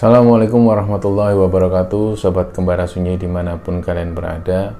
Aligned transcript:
Assalamualaikum 0.00 0.64
warahmatullahi 0.64 1.36
wabarakatuh. 1.36 2.16
Sobat 2.16 2.56
Kembara 2.56 2.88
Sunyi 2.88 3.20
di 3.20 3.28
mana 3.28 3.60
pun 3.60 3.84
kalian 3.84 4.16
berada 4.16 4.72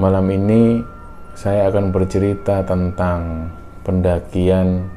Malam 0.00 0.32
ini 0.32 0.80
saya 1.36 1.68
akan 1.68 1.92
bercerita 1.92 2.64
tentang 2.64 3.52
pendakian 3.84 4.88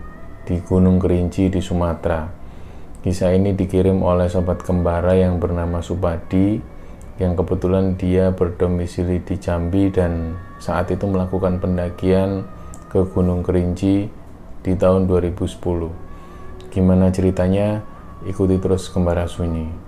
di 0.47 0.63
Gunung 0.63 1.03
Kerinci 1.03 1.51
di 1.51 1.59
Sumatera. 1.59 2.23
Kisah 3.03 3.35
ini 3.35 3.51
dikirim 3.51 3.99
oleh 3.99 4.31
Sobat 4.31 4.63
Kembara 4.63 5.11
yang 5.11 5.43
bernama 5.43 5.83
Subadi 5.83 6.63
Yang 7.19 7.43
kebetulan 7.43 7.99
dia 7.99 8.31
berdomisili 8.31 9.19
di 9.19 9.35
Jambi 9.35 9.91
dan 9.91 10.39
saat 10.63 10.87
itu 10.87 11.03
melakukan 11.03 11.59
pendakian 11.59 12.47
ke 12.87 13.03
Gunung 13.11 13.43
Kerinci 13.43 14.07
di 14.63 14.71
tahun 14.79 15.03
2010 15.11 16.71
Gimana 16.71 17.11
ceritanya? 17.11 17.94
Ikuti 18.25 18.57
terus 18.57 18.89
Kembara 18.89 19.29
Sunyi. 19.29 19.84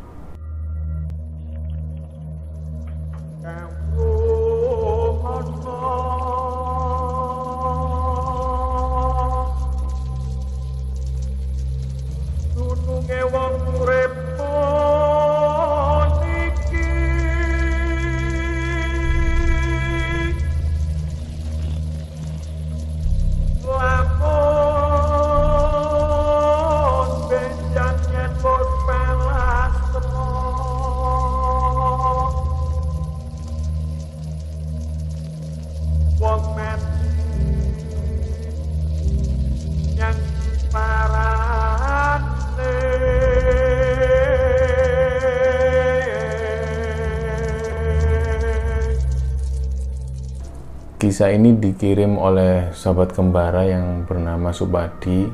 Kisah 51.18 51.34
ini 51.34 51.58
dikirim 51.58 52.14
oleh 52.14 52.70
sahabat 52.78 53.10
kembara 53.10 53.66
yang 53.66 54.06
bernama 54.06 54.54
Subadi. 54.54 55.26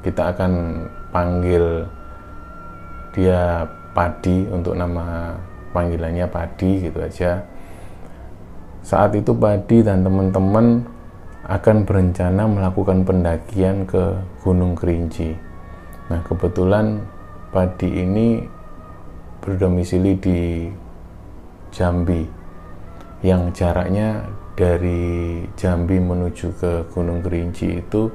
Kita 0.00 0.32
akan 0.32 0.52
panggil 1.12 1.84
dia 3.12 3.68
Padi 3.92 4.48
untuk 4.48 4.72
nama 4.72 5.36
panggilannya 5.76 6.24
Padi 6.24 6.88
gitu 6.88 7.04
aja. 7.04 7.44
Saat 8.80 9.12
itu 9.12 9.36
Padi 9.36 9.84
dan 9.84 10.08
teman-teman 10.08 10.88
akan 11.52 11.76
berencana 11.84 12.48
melakukan 12.48 13.04
pendakian 13.04 13.84
ke 13.84 14.24
Gunung 14.40 14.72
Kerinci. 14.72 15.36
Nah, 16.08 16.24
kebetulan 16.24 16.96
Padi 17.52 17.92
ini 17.92 18.40
berdomisili 19.44 20.16
di 20.16 20.64
Jambi 21.68 22.24
yang 23.20 23.52
jaraknya 23.52 24.40
dari 24.62 25.42
Jambi 25.58 25.98
menuju 25.98 26.54
ke 26.54 26.86
Gunung 26.94 27.18
Kerinci 27.18 27.82
itu 27.82 28.06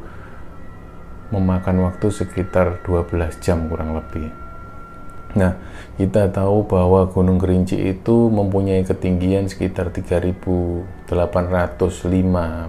memakan 1.35 1.91
waktu 1.91 2.07
sekitar 2.07 2.87
12 2.87 3.43
jam 3.43 3.67
kurang 3.67 3.99
lebih. 3.99 4.31
Nah, 5.35 5.59
kita 5.99 6.31
tahu 6.31 6.63
bahwa 6.63 7.03
Gunung 7.11 7.35
Kerinci 7.35 7.75
itu 7.75 8.31
mempunyai 8.31 8.87
ketinggian 8.87 9.51
sekitar 9.51 9.91
3805 9.91 11.11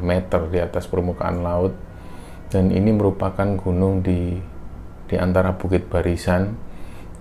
meter 0.03 0.41
di 0.51 0.59
atas 0.59 0.91
permukaan 0.91 1.47
laut 1.47 1.79
dan 2.51 2.75
ini 2.75 2.91
merupakan 2.91 3.47
gunung 3.55 4.03
di 4.03 4.43
di 5.07 5.17
antara 5.17 5.55
bukit 5.55 5.87
barisan 5.87 6.59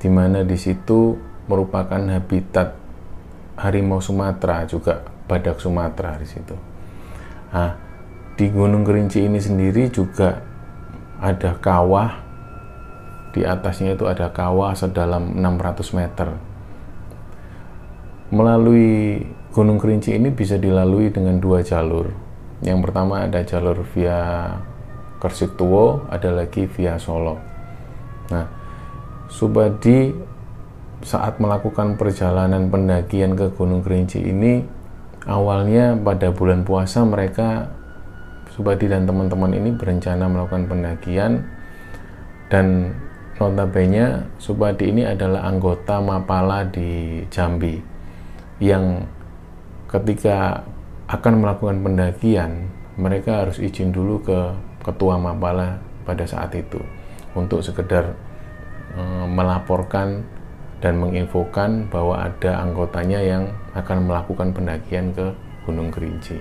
di 0.02 0.10
mana 0.10 0.42
di 0.42 0.58
situ 0.58 1.14
merupakan 1.46 2.02
habitat 2.02 2.74
harimau 3.62 4.02
Sumatera 4.02 4.68
juga 4.68 5.17
badak 5.28 5.60
Sumatera 5.60 6.16
di 6.18 6.28
situ. 6.28 6.56
Nah, 7.52 7.76
di 8.40 8.48
Gunung 8.48 8.88
Kerinci 8.88 9.28
ini 9.28 9.38
sendiri 9.38 9.92
juga 9.92 10.40
ada 11.20 11.54
kawah. 11.60 12.26
Di 13.36 13.46
atasnya 13.46 13.94
itu 13.94 14.08
ada 14.10 14.32
kawah 14.34 14.74
sedalam 14.74 15.36
600 15.38 15.94
meter. 15.94 16.30
Melalui 18.34 19.22
Gunung 19.52 19.78
Kerinci 19.78 20.16
ini 20.16 20.32
bisa 20.34 20.58
dilalui 20.58 21.14
dengan 21.14 21.38
dua 21.38 21.62
jalur. 21.62 22.10
Yang 22.66 22.80
pertama 22.90 23.22
ada 23.26 23.44
jalur 23.46 23.86
via 23.94 24.50
Kersiktuwo, 25.18 26.06
ada 26.14 26.30
lagi 26.30 26.70
via 26.70 26.98
Solo. 27.02 27.42
Nah, 28.30 28.46
Subadi 29.28 30.14
saat 31.02 31.38
melakukan 31.38 31.98
perjalanan 31.98 32.70
pendakian 32.70 33.34
ke 33.34 33.54
Gunung 33.54 33.82
Kerinci 33.86 34.22
ini 34.22 34.77
awalnya 35.28 35.94
pada 36.00 36.32
bulan 36.32 36.64
puasa 36.64 37.04
mereka 37.04 37.76
Subadi 38.58 38.90
dan 38.90 39.06
teman-teman 39.06 39.54
ini 39.54 39.70
berencana 39.70 40.26
melakukan 40.26 40.66
pendakian. 40.66 41.46
Dan 42.50 42.96
notabene 43.38 44.26
Subadi 44.42 44.90
ini 44.90 45.06
adalah 45.06 45.46
anggota 45.46 46.02
Mapala 46.02 46.66
di 46.66 47.22
Jambi 47.30 47.78
yang 48.58 49.06
ketika 49.86 50.66
akan 51.06 51.46
melakukan 51.46 51.78
pendakian 51.86 52.66
mereka 52.98 53.46
harus 53.46 53.62
izin 53.62 53.94
dulu 53.94 54.26
ke 54.26 54.40
ketua 54.82 55.22
Mapala 55.22 55.78
pada 56.02 56.26
saat 56.26 56.50
itu 56.58 56.82
untuk 57.38 57.62
sekedar 57.62 58.18
e, 58.98 59.02
melaporkan 59.30 60.26
dan 60.78 61.02
menginfokan 61.02 61.90
bahwa 61.90 62.22
ada 62.22 62.62
anggotanya 62.62 63.20
yang 63.22 63.44
akan 63.74 64.06
melakukan 64.06 64.54
pendakian 64.54 65.10
ke 65.14 65.34
Gunung 65.66 65.90
Kerinci. 65.90 66.38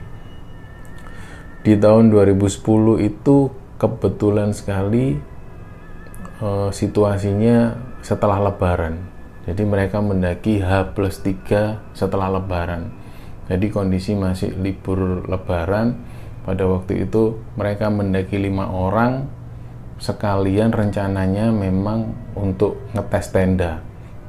Di 1.64 1.74
tahun 1.74 2.12
2010 2.12 3.00
itu 3.02 3.36
kebetulan 3.80 4.52
sekali 4.52 5.18
e, 6.38 6.48
situasinya 6.70 7.74
setelah 8.04 8.38
lebaran. 8.52 9.02
Jadi 9.48 9.62
mereka 9.66 9.98
mendaki 9.98 10.62
H 10.62 10.94
plus 10.94 11.22
3 11.24 11.96
setelah 11.96 12.30
lebaran. 12.38 12.92
Jadi 13.50 13.66
kondisi 13.72 14.14
masih 14.14 14.54
libur 14.58 15.26
lebaran. 15.26 15.96
Pada 16.46 16.62
waktu 16.70 17.10
itu 17.10 17.42
mereka 17.58 17.90
mendaki 17.90 18.38
lima 18.38 18.70
orang 18.70 19.26
sekalian 19.98 20.70
rencananya 20.70 21.50
memang 21.50 22.14
untuk 22.38 22.78
ngetes 22.94 23.34
tenda 23.34 23.82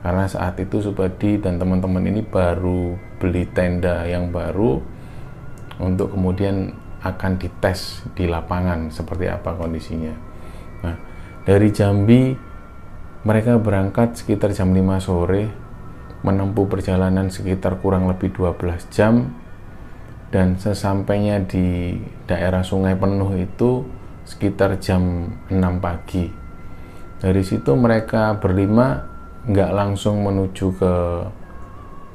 karena 0.08 0.24
saat 0.24 0.56
itu 0.56 0.80
Subadi 0.80 1.36
dan 1.36 1.60
teman-teman 1.60 2.00
ini 2.08 2.24
baru 2.24 2.96
beli 3.20 3.44
tenda 3.52 4.08
yang 4.08 4.32
baru 4.32 4.80
untuk 5.84 6.16
kemudian 6.16 6.72
akan 7.04 7.36
dites 7.36 8.08
di 8.16 8.24
lapangan 8.24 8.88
seperti 8.88 9.28
apa 9.28 9.60
kondisinya. 9.60 10.16
Nah, 10.88 10.96
dari 11.44 11.76
Jambi 11.76 12.32
mereka 13.28 13.60
berangkat 13.60 14.16
sekitar 14.16 14.56
jam 14.56 14.72
5 14.72 14.80
sore 15.04 15.52
menempuh 16.24 16.72
perjalanan 16.72 17.28
sekitar 17.28 17.84
kurang 17.84 18.08
lebih 18.08 18.32
12 18.32 18.88
jam 18.88 19.36
dan 20.32 20.56
sesampainya 20.56 21.44
di 21.44 22.00
daerah 22.32 22.64
Sungai 22.64 22.96
Penuh 22.96 23.36
itu 23.44 23.84
sekitar 24.24 24.80
jam 24.80 25.36
6 25.52 25.84
pagi. 25.84 26.32
Dari 27.20 27.44
situ 27.44 27.76
mereka 27.76 28.40
berlima 28.40 29.17
nggak 29.48 29.72
langsung 29.72 30.22
menuju 30.28 30.66
ke 30.76 30.94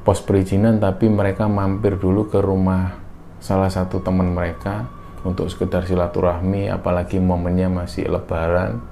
pos 0.04 0.20
perizinan 0.20 0.76
tapi 0.82 1.08
mereka 1.08 1.48
mampir 1.48 1.96
dulu 1.96 2.28
ke 2.28 2.38
rumah 2.44 2.92
salah 3.40 3.72
satu 3.72 4.04
teman 4.04 4.30
mereka 4.30 4.86
untuk 5.24 5.48
sekedar 5.48 5.86
silaturahmi 5.86 6.68
apalagi 6.68 7.18
momennya 7.22 7.70
masih 7.70 8.10
lebaran. 8.10 8.82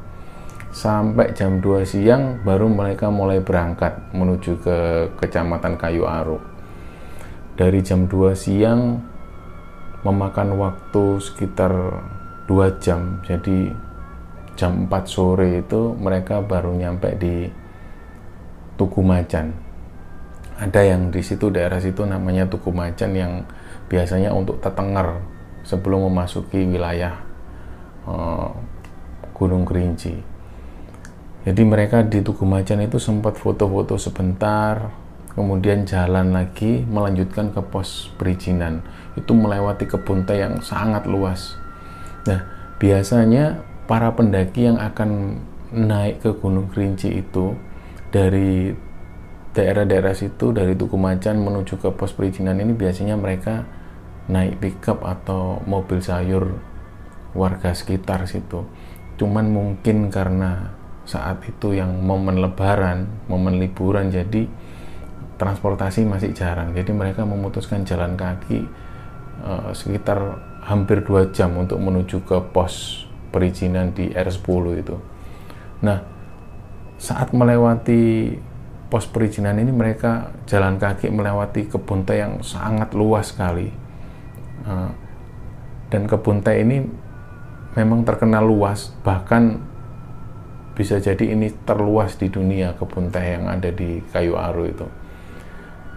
Sampai 0.71 1.35
jam 1.35 1.59
2 1.59 1.83
siang 1.83 2.47
baru 2.47 2.71
mereka 2.71 3.11
mulai 3.11 3.43
berangkat 3.43 4.15
menuju 4.15 4.63
ke 4.63 4.79
kecamatan 5.19 5.75
Kayu 5.75 6.07
Aru 6.07 6.39
dari 7.61 7.85
jam 7.85 8.09
2 8.09 8.33
siang 8.33 9.03
memakan 10.01 10.57
waktu 10.57 11.21
sekitar 11.21 11.75
2 12.49 12.81
jam 12.81 13.21
jadi 13.21 13.75
jam 14.57 14.89
4 14.89 14.95
sore 15.05 15.61
itu 15.61 15.93
mereka 15.99 16.41
baru 16.41 16.73
nyampe 16.73 17.21
di 17.21 17.51
Tugu 18.81 19.05
Macan. 19.05 19.53
Ada 20.57 20.97
yang 20.97 21.13
di 21.13 21.21
situ 21.21 21.53
daerah 21.53 21.77
situ 21.77 22.01
namanya 22.09 22.49
Tugu 22.49 22.73
Macan 22.73 23.13
yang 23.13 23.45
biasanya 23.93 24.33
untuk 24.33 24.65
tetenger 24.65 25.21
sebelum 25.69 26.09
memasuki 26.09 26.65
wilayah 26.65 27.21
uh, 28.09 28.49
Gunung 29.37 29.69
Kerinci. 29.69 30.17
Jadi 31.45 31.63
mereka 31.65 32.01
di 32.01 32.25
Tugu 32.25 32.49
Macan 32.49 32.81
itu 32.81 32.97
sempat 32.97 33.37
foto-foto 33.37 34.01
sebentar, 34.01 34.93
kemudian 35.37 35.85
jalan 35.85 36.33
lagi 36.33 36.81
melanjutkan 36.89 37.53
ke 37.53 37.61
pos 37.61 38.09
perizinan. 38.17 38.81
Itu 39.13 39.37
melewati 39.37 39.85
kebun 39.85 40.25
teh 40.25 40.41
yang 40.41 40.65
sangat 40.65 41.05
luas. 41.05 41.57
Nah, 42.25 42.45
biasanya 42.81 43.61
para 43.85 44.13
pendaki 44.13 44.69
yang 44.69 44.81
akan 44.81 45.41
naik 45.73 46.25
ke 46.25 46.33
Gunung 46.37 46.69
Kerinci 46.69 47.21
itu 47.21 47.57
dari 48.11 48.75
daerah-daerah 49.51 50.15
situ 50.15 50.55
dari 50.55 50.79
Tugu 50.79 50.95
Macan 50.95 51.43
menuju 51.43 51.83
ke 51.83 51.91
pos 51.95 52.15
perizinan 52.15 52.59
ini 52.63 52.75
biasanya 52.75 53.19
mereka 53.19 53.67
naik 54.31 54.63
pickup 54.63 55.03
atau 55.03 55.59
mobil 55.67 55.99
sayur 55.99 56.59
warga 57.35 57.75
sekitar 57.75 58.27
situ. 58.31 58.67
Cuman 59.19 59.51
mungkin 59.51 60.11
karena 60.11 60.75
saat 61.03 61.43
itu 61.47 61.75
yang 61.75 61.99
momen 62.03 62.39
lebaran, 62.39 63.11
momen 63.27 63.59
liburan 63.59 64.15
jadi 64.15 64.47
transportasi 65.35 66.07
masih 66.07 66.31
jarang. 66.31 66.71
Jadi 66.71 66.95
mereka 66.95 67.27
memutuskan 67.27 67.83
jalan 67.83 68.15
kaki 68.15 68.67
uh, 69.43 69.75
sekitar 69.75 70.39
hampir 70.63 71.03
dua 71.03 71.33
jam 71.35 71.57
untuk 71.59 71.81
menuju 71.83 72.23
ke 72.23 72.39
pos 72.55 73.07
perizinan 73.35 73.91
di 73.97 74.13
R10 74.15 74.65
itu. 74.79 74.97
Nah, 75.81 75.99
saat 77.01 77.33
melewati 77.33 78.37
pos 78.93 79.09
perizinan 79.09 79.57
ini 79.57 79.73
mereka 79.73 80.37
jalan 80.45 80.77
kaki 80.77 81.09
melewati 81.09 81.65
kebun 81.65 82.05
teh 82.05 82.21
yang 82.21 82.45
sangat 82.45 82.93
luas 82.93 83.33
sekali. 83.33 83.73
Uh, 84.69 84.93
dan 85.89 86.05
kebun 86.05 86.45
teh 86.45 86.61
ini 86.61 86.85
memang 87.73 88.05
terkenal 88.05 88.45
luas, 88.45 88.93
bahkan 89.01 89.65
bisa 90.77 91.01
jadi 91.01 91.33
ini 91.33 91.49
terluas 91.65 92.21
di 92.21 92.29
dunia 92.29 92.77
kebun 92.77 93.09
teh 93.09 93.25
yang 93.25 93.49
ada 93.49 93.73
di 93.73 94.05
Kayu 94.13 94.37
Aru 94.37 94.69
itu. 94.69 94.87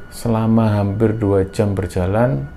Selama 0.07 0.79
hampir 0.79 1.19
dua 1.19 1.51
jam 1.51 1.75
berjalan, 1.75 2.47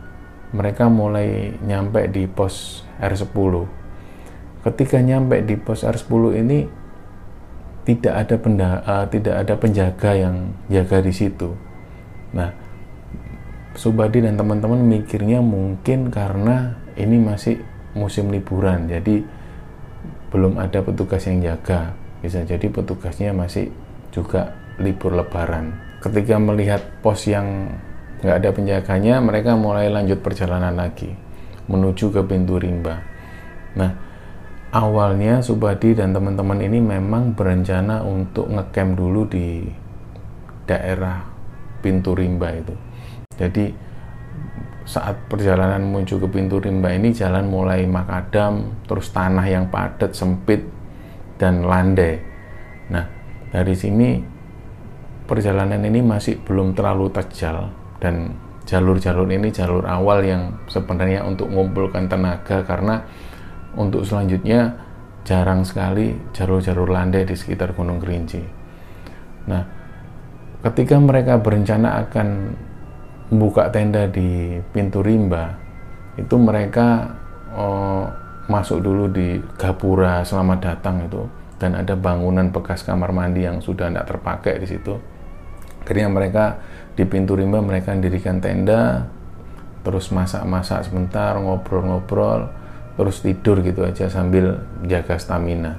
mereka 0.55 0.87
mulai 0.87 1.59
nyampe 1.67 2.07
di 2.07 2.31
pos 2.31 2.87
R10. 3.03 3.67
Ketika 4.63 5.03
nyampe 5.03 5.43
di 5.43 5.59
pos 5.59 5.83
R10 5.83 6.23
ini 6.47 6.86
tidak 7.87 8.15
ada 8.27 8.35
penda, 8.35 8.71
uh, 8.83 9.07
tidak 9.07 9.47
ada 9.47 9.55
penjaga 9.55 10.11
yang 10.19 10.51
jaga 10.67 10.99
di 10.99 11.13
situ. 11.15 11.55
Nah, 12.35 12.51
Subadi 13.77 14.25
dan 14.25 14.41
teman-teman 14.41 14.81
mikirnya 14.83 15.45
mungkin 15.45 16.09
karena 16.09 16.81
ini 16.97 17.21
masih 17.21 17.61
musim 17.93 18.33
liburan, 18.33 18.89
jadi 18.89 19.21
belum 20.33 20.59
ada 20.59 20.81
petugas 20.81 21.29
yang 21.29 21.45
jaga. 21.45 21.93
Bisa 22.25 22.43
jadi 22.43 22.67
petugasnya 22.73 23.37
masih 23.37 23.71
juga 24.11 24.57
libur 24.81 25.13
lebaran. 25.13 25.77
Ketika 26.01 26.41
melihat 26.41 26.81
pos 27.05 27.29
yang 27.29 27.77
nggak 28.25 28.37
ada 28.41 28.51
penjaganya 28.51 29.21
mereka 29.21 29.55
mulai 29.61 29.93
lanjut 29.93 30.25
perjalanan 30.25 30.73
lagi 30.73 31.13
menuju 31.69 32.17
ke 32.17 32.21
pintu 32.25 32.57
rimba. 32.57 33.05
Nah 33.77 34.06
awalnya 34.77 35.41
Subadi 35.41 35.97
dan 35.97 36.13
teman-teman 36.13 36.61
ini 36.61 36.85
memang 36.85 37.33
berencana 37.33 38.05
untuk 38.05 38.53
ngecamp 38.53 38.93
dulu 38.93 39.25
di 39.25 39.65
daerah 40.69 41.25
pintu 41.81 42.13
rimba 42.13 42.53
itu 42.53 42.75
jadi 43.41 43.73
saat 44.87 45.27
perjalanan 45.27 45.83
menuju 45.83 46.23
ke 46.23 46.29
pintu 46.31 46.63
rimba 46.63 46.95
ini 46.95 47.11
jalan 47.11 47.51
mulai 47.51 47.89
makadam 47.89 48.77
terus 48.87 49.11
tanah 49.11 49.43
yang 49.43 49.67
padat 49.67 50.15
sempit 50.15 50.63
dan 51.43 51.67
landai. 51.67 52.23
Nah, 52.95 53.03
dari 53.51 53.75
sini 53.75 54.23
perjalanan 55.27 55.83
ini 55.83 56.01
masih 56.07 56.39
belum 56.39 56.79
terlalu 56.79 57.11
terjal 57.11 57.67
dan 57.99 58.39
jalur-jalur 58.63 59.27
ini 59.27 59.51
jalur 59.51 59.83
awal 59.91 60.23
yang 60.23 60.55
sebenarnya 60.71 61.27
untuk 61.27 61.51
mengumpulkan 61.51 62.07
tenaga 62.07 62.63
karena 62.63 63.03
untuk 63.77 64.03
selanjutnya 64.03 64.75
jarang 65.27 65.63
sekali 65.67 66.17
jalur-jalur 66.33 66.89
landai 66.89 67.29
di 67.29 67.35
sekitar 67.37 67.75
Gunung 67.77 67.99
Kerinci. 67.99 68.43
Nah, 69.47 69.63
ketika 70.65 70.97
mereka 70.99 71.39
berencana 71.39 72.03
akan 72.07 72.29
membuka 73.31 73.69
tenda 73.71 74.07
di 74.07 74.59
pintu 74.71 75.03
rimba, 75.03 75.55
itu 76.17 76.35
mereka 76.39 77.11
oh, 77.53 78.07
masuk 78.47 78.79
dulu 78.81 79.11
di 79.11 79.43
gapura 79.59 80.23
selamat 80.23 80.59
datang 80.63 81.03
itu 81.03 81.23
dan 81.59 81.75
ada 81.75 81.99
bangunan 81.99 82.53
bekas 82.55 82.87
kamar 82.87 83.11
mandi 83.11 83.43
yang 83.43 83.59
sudah 83.59 83.91
tidak 83.91 84.07
terpakai 84.07 84.63
di 84.63 84.67
situ. 84.69 84.95
Akhirnya 85.83 86.11
mereka 86.11 86.59
di 86.95 87.03
pintu 87.07 87.35
rimba 87.35 87.63
mereka 87.63 87.95
mendirikan 87.95 88.39
tenda, 88.43 89.07
terus 89.87 90.11
masak-masak 90.11 90.87
sebentar, 90.87 91.39
ngobrol-ngobrol, 91.39 92.51
terus 92.97 93.21
tidur 93.21 93.61
gitu 93.61 93.85
aja 93.85 94.09
sambil 94.09 94.65
jaga 94.89 95.21
stamina. 95.21 95.77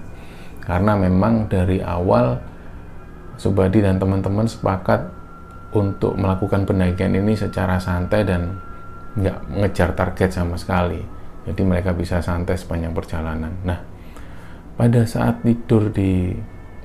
Karena 0.62 0.96
memang 0.96 1.50
dari 1.50 1.82
awal 1.82 2.38
Subadi 3.38 3.86
dan 3.86 4.02
teman-teman 4.02 4.50
sepakat 4.50 5.14
untuk 5.70 6.18
melakukan 6.18 6.66
pendakian 6.66 7.14
ini 7.14 7.38
secara 7.38 7.78
santai 7.78 8.26
dan 8.26 8.58
nggak 9.14 9.38
mengejar 9.54 9.94
target 9.94 10.34
sama 10.34 10.58
sekali 10.58 11.18
jadi 11.48 11.64
mereka 11.64 11.96
bisa 11.96 12.20
santai 12.20 12.60
sepanjang 12.60 12.92
perjalanan. 12.92 13.56
Nah, 13.64 13.80
pada 14.76 15.08
saat 15.08 15.40
tidur 15.48 15.88
di 15.96 16.36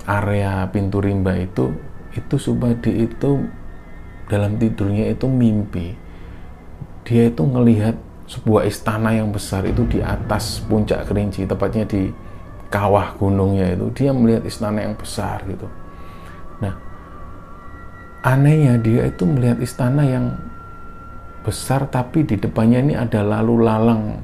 area 0.07 0.71
pintu 0.71 1.03
rimba 1.03 1.35
itu, 1.35 1.75
itu 2.15 2.39
Subadi 2.39 3.03
itu 3.03 3.43
dalam 4.31 4.55
tidurnya 4.63 5.11
itu 5.11 5.27
mimpi. 5.27 5.99
Dia 7.03 7.35
itu 7.35 7.43
melihat 7.43 7.99
sebuah 8.27 8.67
istana 8.67 9.13
yang 9.13 9.31
besar 9.35 9.67
itu 9.67 9.83
di 9.89 9.99
atas 9.99 10.63
puncak 10.67 11.11
kerinci, 11.11 11.45
tepatnya 11.45 11.85
di 11.85 12.09
kawah 12.73 13.15
gunungnya 13.19 13.75
itu. 13.75 13.87
Dia 13.93 14.11
melihat 14.15 14.47
istana 14.49 14.83
yang 14.83 14.95
besar 14.97 15.45
gitu. 15.45 15.69
Nah, 16.63 16.75
anehnya 18.25 18.79
dia 18.79 19.11
itu 19.11 19.27
melihat 19.27 19.59
istana 19.61 20.03
yang 20.07 20.33
besar 21.43 21.91
tapi 21.91 22.23
di 22.23 22.39
depannya 22.39 22.79
ini 22.79 22.95
ada 22.95 23.21
lalu 23.27 23.67
lalang 23.67 24.23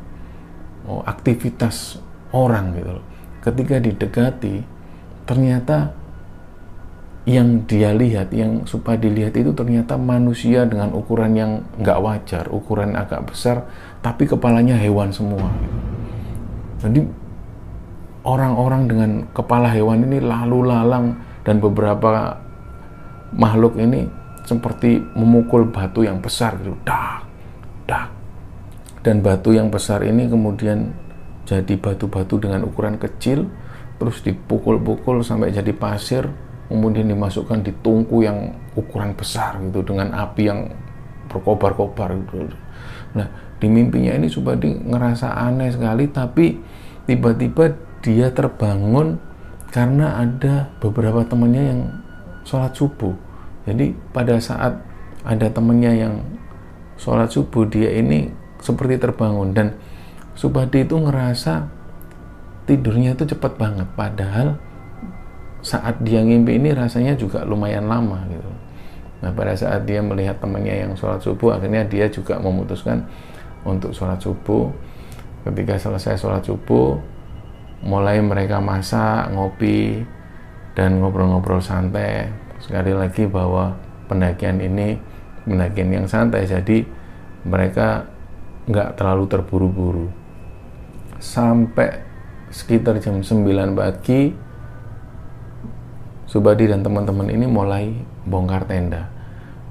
oh, 0.87 1.03
aktivitas 1.05 1.99
orang 2.33 2.73
gitu. 2.79 2.97
Ketika 3.43 3.77
didekati, 3.83 4.57
ternyata 5.27 5.93
yang 7.29 7.69
dia 7.69 7.93
lihat, 7.93 8.33
yang 8.33 8.65
supaya 8.65 8.97
dilihat 8.97 9.37
itu 9.37 9.53
ternyata 9.53 10.01
manusia 10.01 10.65
dengan 10.65 10.97
ukuran 10.97 11.37
yang 11.37 11.53
nggak 11.77 11.99
wajar, 12.01 12.45
ukuran 12.49 12.97
agak 12.97 13.29
besar, 13.29 13.69
tapi 14.03 14.25
kepalanya 14.25 14.79
hewan 14.79 15.11
semua. 15.11 15.51
Jadi 16.79 17.03
orang-orang 18.23 18.83
dengan 18.87 19.11
kepala 19.35 19.73
hewan 19.73 20.07
ini 20.07 20.23
lalu 20.23 20.69
lalang 20.71 21.19
dan 21.43 21.59
beberapa 21.59 22.39
makhluk 23.35 23.77
ini 23.81 24.07
seperti 24.47 25.03
memukul 25.13 25.69
batu 25.69 26.07
yang 26.07 26.23
besar 26.25 26.57
gitu, 26.63 26.73
dak, 26.87 27.27
dak, 27.85 28.09
dan 29.05 29.21
batu 29.21 29.53
yang 29.53 29.69
besar 29.69 30.01
ini 30.05 30.25
kemudian 30.25 30.93
jadi 31.45 31.77
batu-batu 31.77 32.41
dengan 32.41 32.65
ukuran 32.65 32.97
kecil 32.97 33.49
terus 33.99 34.21
dipukul-pukul 34.25 35.21
sampai 35.21 35.53
jadi 35.53 35.73
pasir 35.75 36.29
kemudian 36.69 37.09
dimasukkan 37.09 37.65
di 37.65 37.73
tungku 37.81 38.21
yang 38.23 38.53
ukuran 38.77 39.17
besar 39.17 39.57
gitu 39.65 39.81
dengan 39.83 40.13
api 40.13 40.43
yang 40.45 40.69
berkobar-kobar 41.29 42.13
gitu. 42.25 42.53
Nah, 43.17 43.29
di 43.59 43.67
mimpinya 43.67 44.15
ini 44.15 44.31
Subadi 44.31 44.71
ngerasa 44.71 45.35
aneh 45.35 45.71
sekali 45.75 46.07
tapi 46.11 46.59
tiba-tiba 47.07 47.75
dia 48.03 48.31
terbangun 48.31 49.19
karena 49.75 50.23
ada 50.23 50.71
beberapa 50.79 51.27
temannya 51.27 51.65
yang 51.75 51.81
sholat 52.47 52.73
subuh. 52.73 53.13
Jadi 53.69 53.93
pada 54.15 54.41
saat 54.41 54.81
ada 55.27 55.47
temannya 55.51 55.93
yang 55.93 56.15
sholat 56.97 57.29
subuh 57.29 57.69
dia 57.69 57.93
ini 57.95 58.31
seperti 58.63 58.99
terbangun 58.99 59.55
dan 59.55 59.75
Subadi 60.39 60.87
itu 60.87 60.95
ngerasa 60.95 61.67
tidurnya 62.69 63.19
itu 63.19 63.35
cepat 63.35 63.59
banget 63.59 63.89
padahal 63.99 64.55
saat 65.65 65.99
dia 66.07 66.23
ngimpi 66.23 66.63
ini 66.63 66.71
rasanya 66.71 67.19
juga 67.19 67.43
lumayan 67.43 67.91
lama 67.91 68.23
gitu 68.31 68.51
nah 69.19 69.35
pada 69.35 69.51
saat 69.59 69.83
dia 69.83 69.99
melihat 69.99 70.39
temannya 70.39 70.87
yang 70.87 70.93
sholat 70.95 71.19
subuh 71.19 71.59
akhirnya 71.59 71.83
dia 71.91 72.07
juga 72.07 72.39
memutuskan 72.39 73.03
untuk 73.67 73.91
sholat 73.95 74.21
subuh. 74.21 74.71
Ketika 75.47 75.81
selesai 75.81 76.19
sholat 76.21 76.45
subuh 76.45 76.99
mulai 77.83 78.19
mereka 78.19 78.59
masak 78.59 79.31
ngopi 79.31 80.03
dan 80.75 80.99
ngobrol-ngobrol 80.99 81.63
santai. 81.63 82.31
Sekali 82.59 82.91
lagi 82.91 83.27
bahwa 83.27 83.75
pendakian 84.11 84.59
ini 84.59 84.99
pendakian 85.47 85.95
yang 85.95 86.07
santai 86.11 86.45
jadi 86.45 86.83
mereka 87.47 88.07
nggak 88.67 88.99
terlalu 88.99 89.25
terburu-buru. 89.31 90.07
Sampai 91.19 92.03
sekitar 92.51 92.99
jam 93.03 93.23
9 93.23 93.75
pagi 93.75 94.47
Subadi 96.29 96.69
dan 96.69 96.85
teman-teman 96.85 97.25
ini 97.33 97.49
mulai 97.49 97.89
bongkar 98.29 98.69
tenda. 98.69 99.09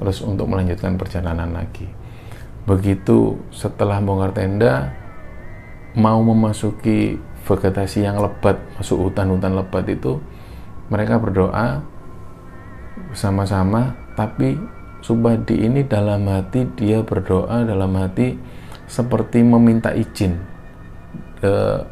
Terus 0.01 0.25
untuk 0.25 0.49
melanjutkan 0.49 0.97
perjalanan 0.97 1.53
lagi 1.53 1.96
begitu 2.67 3.39
setelah 3.49 4.03
bongkar 4.03 4.35
tenda 4.35 4.91
mau 5.95 6.19
memasuki 6.19 7.15
vegetasi 7.47 8.03
yang 8.03 8.19
lebat 8.19 8.59
masuk 8.75 9.07
hutan-hutan 9.07 9.55
lebat 9.55 9.87
itu 9.87 10.19
mereka 10.91 11.15
berdoa 11.15 11.79
bersama-sama 13.07 13.95
tapi 14.19 14.59
Subadi 14.97 15.61
ini 15.61 15.85
dalam 15.85 16.25
hati 16.25 16.65
dia 16.73 17.05
berdoa 17.05 17.61
dalam 17.61 17.93
hati 17.95 18.33
seperti 18.89 19.45
meminta 19.45 19.93
izin. 19.93 20.35
Ke 21.37 21.85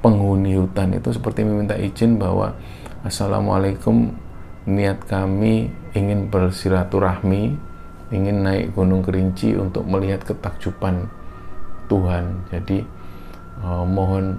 penghuni 0.00 0.56
hutan 0.56 0.96
itu 0.96 1.12
seperti 1.12 1.44
meminta 1.44 1.76
izin 1.76 2.16
bahwa 2.16 2.56
Assalamualaikum 3.04 4.16
niat 4.64 5.04
kami 5.04 5.68
ingin 5.92 6.32
bersilaturahmi 6.32 7.54
ingin 8.12 8.44
naik 8.44 8.76
Gunung 8.76 9.00
Kerinci 9.02 9.56
untuk 9.56 9.88
melihat 9.88 10.22
ketakjuban 10.22 11.08
Tuhan. 11.88 12.46
Jadi 12.52 12.84
uh, 13.64 13.82
mohon 13.88 14.36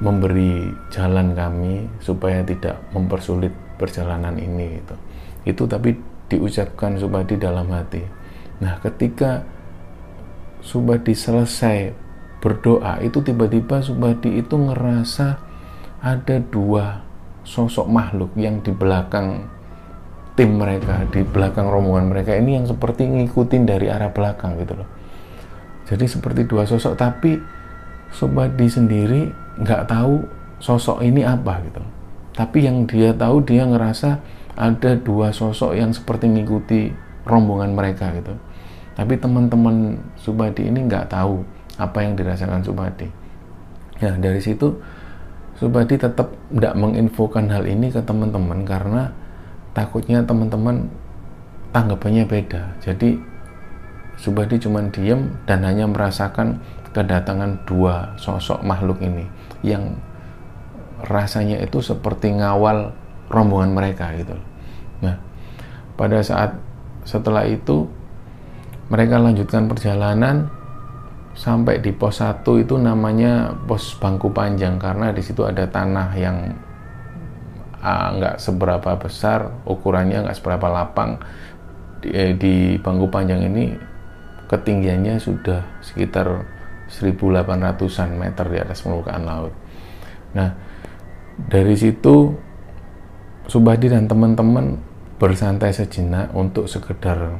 memberi 0.00 0.72
jalan 0.88 1.36
kami 1.36 1.84
supaya 2.00 2.40
tidak 2.40 2.80
mempersulit 2.96 3.52
perjalanan 3.76 4.32
ini 4.40 4.80
itu 4.80 4.96
itu 5.44 5.62
tapi 5.68 5.92
diucapkan 6.32 6.96
Subadi 6.96 7.36
dalam 7.36 7.68
hati. 7.68 8.00
Nah 8.64 8.80
ketika 8.80 9.44
Subadi 10.64 11.12
selesai 11.12 11.92
berdoa 12.40 13.00
itu 13.04 13.20
tiba-tiba 13.20 13.84
Subadi 13.84 14.40
itu 14.40 14.56
ngerasa 14.56 15.36
ada 16.00 16.36
dua 16.48 17.04
sosok 17.44 17.88
makhluk 17.88 18.32
yang 18.40 18.64
di 18.64 18.72
belakang 18.72 19.48
tim 20.34 20.56
mereka, 20.56 21.04
di 21.10 21.26
belakang 21.26 21.68
rombongan 21.68 22.10
mereka 22.10 22.36
ini 22.36 22.58
yang 22.60 22.66
seperti 22.66 23.06
ngikutin 23.06 23.62
dari 23.66 23.90
arah 23.90 24.10
belakang 24.14 24.56
gitu 24.60 24.78
loh. 24.78 24.88
Jadi 25.90 26.06
seperti 26.06 26.46
dua 26.46 26.62
sosok 26.64 26.94
tapi 26.94 27.34
Subadi 28.10 28.66
sendiri 28.66 29.30
nggak 29.62 29.86
tahu 29.86 30.26
sosok 30.58 31.02
ini 31.02 31.22
apa 31.22 31.62
gitu. 31.62 31.82
Tapi 32.34 32.58
yang 32.66 32.82
dia 32.86 33.14
tahu 33.14 33.42
dia 33.46 33.62
ngerasa 33.62 34.18
ada 34.58 34.92
dua 34.98 35.30
sosok 35.30 35.78
yang 35.78 35.94
seperti 35.94 36.26
ngikuti 36.26 36.90
rombongan 37.22 37.74
mereka 37.74 38.10
gitu. 38.18 38.34
Tapi 38.98 39.14
teman-teman 39.14 39.98
Subadi 40.18 40.66
ini 40.66 40.90
nggak 40.90 41.10
tahu 41.10 41.42
apa 41.78 41.98
yang 42.02 42.18
dirasakan 42.18 42.66
Subadi. 42.66 43.06
Nah 44.02 44.14
dari 44.18 44.42
situ 44.42 44.74
Subadi 45.54 45.94
tetap 45.94 46.34
tidak 46.50 46.74
menginfokan 46.74 47.46
hal 47.46 47.62
ini 47.68 47.94
ke 47.94 48.02
teman-teman 48.02 48.66
karena 48.66 49.12
takutnya 49.80 50.20
teman-teman 50.20 50.84
tanggapannya 51.72 52.28
beda. 52.28 52.76
Jadi 52.84 53.16
Subadi 54.20 54.60
cuma 54.60 54.84
diem 54.92 55.32
dan 55.48 55.64
hanya 55.64 55.88
merasakan 55.88 56.60
kedatangan 56.92 57.64
dua 57.64 58.12
sosok 58.20 58.60
makhluk 58.60 59.00
ini 59.00 59.24
yang 59.64 59.96
rasanya 61.08 61.56
itu 61.64 61.80
seperti 61.80 62.36
ngawal 62.36 62.92
rombongan 63.32 63.72
mereka 63.72 64.12
gitu. 64.20 64.36
Nah, 65.00 65.16
pada 65.96 66.20
saat 66.20 66.52
setelah 67.08 67.48
itu 67.48 67.88
mereka 68.92 69.16
lanjutkan 69.16 69.72
perjalanan 69.72 70.52
sampai 71.32 71.80
di 71.80 71.88
pos 71.88 72.20
1 72.20 72.44
itu 72.60 72.76
namanya 72.76 73.56
pos 73.64 73.96
bangku 73.96 74.28
panjang 74.36 74.76
karena 74.76 75.16
di 75.16 75.24
situ 75.24 75.48
ada 75.48 75.64
tanah 75.64 76.12
yang 76.18 76.36
uh, 77.80 78.08
nggak 78.16 78.36
seberapa 78.40 78.96
besar 79.00 79.64
ukurannya 79.64 80.24
nggak 80.28 80.36
seberapa 80.36 80.66
lapang. 80.70 81.20
Di, 82.00 82.08
eh, 82.12 82.32
di 82.32 82.80
bangku 82.80 83.12
panjang 83.12 83.44
ini 83.44 83.76
ketinggiannya 84.48 85.20
sudah 85.20 85.84
sekitar 85.84 86.26
1800-an 86.90 88.10
meter 88.16 88.46
di 88.48 88.58
atas 88.58 88.82
permukaan 88.82 89.24
laut. 89.28 89.52
Nah 90.32 90.50
dari 91.48 91.76
situ 91.76 92.34
Subadi 93.50 93.90
dan 93.90 94.06
teman-teman 94.06 94.78
bersantai 95.18 95.74
sejenak 95.74 96.30
untuk 96.38 96.70
sekedar 96.70 97.34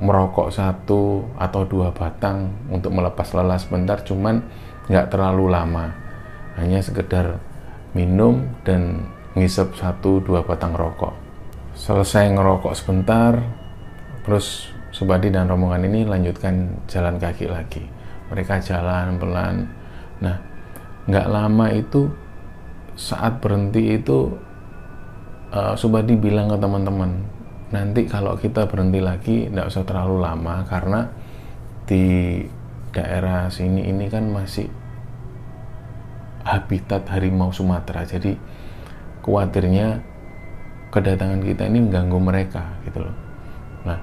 merokok 0.00 0.48
satu 0.48 1.28
atau 1.36 1.68
dua 1.68 1.92
batang 1.92 2.50
untuk 2.72 2.88
melepas 2.88 3.36
lelah 3.36 3.60
sebentar 3.60 4.00
cuman 4.00 4.40
nggak 4.88 5.12
terlalu 5.12 5.52
lama. 5.52 5.92
Hanya 6.56 6.80
sekedar 6.80 7.36
minum 7.92 8.48
dan 8.64 9.12
ngisep 9.32 9.76
satu 9.76 10.20
dua 10.20 10.44
batang 10.44 10.76
rokok. 10.76 11.14
Selesai 11.72 12.32
ngerokok 12.32 12.72
sebentar 12.76 13.40
terus 14.22 14.70
Subadi 14.92 15.32
dan 15.32 15.48
rombongan 15.48 15.88
ini 15.88 16.04
lanjutkan 16.04 16.84
jalan 16.84 17.16
kaki 17.16 17.48
lagi. 17.48 17.80
Mereka 18.28 18.60
jalan 18.60 19.16
pelan. 19.16 19.64
Nah 20.20 20.36
nggak 21.08 21.26
lama 21.32 21.66
itu 21.72 22.12
saat 22.92 23.40
berhenti 23.40 23.96
itu 23.96 24.36
uh, 25.48 25.72
Subadi 25.80 26.12
bilang 26.20 26.52
ke 26.52 26.60
teman-teman 26.60 27.24
nanti 27.72 28.04
kalau 28.04 28.36
kita 28.36 28.68
berhenti 28.68 29.00
lagi 29.00 29.48
tidak 29.48 29.72
usah 29.72 29.84
terlalu 29.88 30.20
lama 30.20 30.60
karena 30.68 31.08
di 31.88 32.36
daerah 32.92 33.48
sini 33.48 33.88
ini 33.88 34.12
kan 34.12 34.28
masih 34.28 34.68
habitat 36.44 37.08
harimau 37.08 37.48
Sumatera. 37.48 38.04
Jadi 38.04 38.36
khawatirnya 39.22 40.02
kedatangan 40.92 41.40
kita 41.40 41.66
ini 41.70 41.88
mengganggu 41.88 42.18
mereka 42.20 42.62
gitu 42.86 43.06
loh 43.06 43.14
nah 43.86 43.98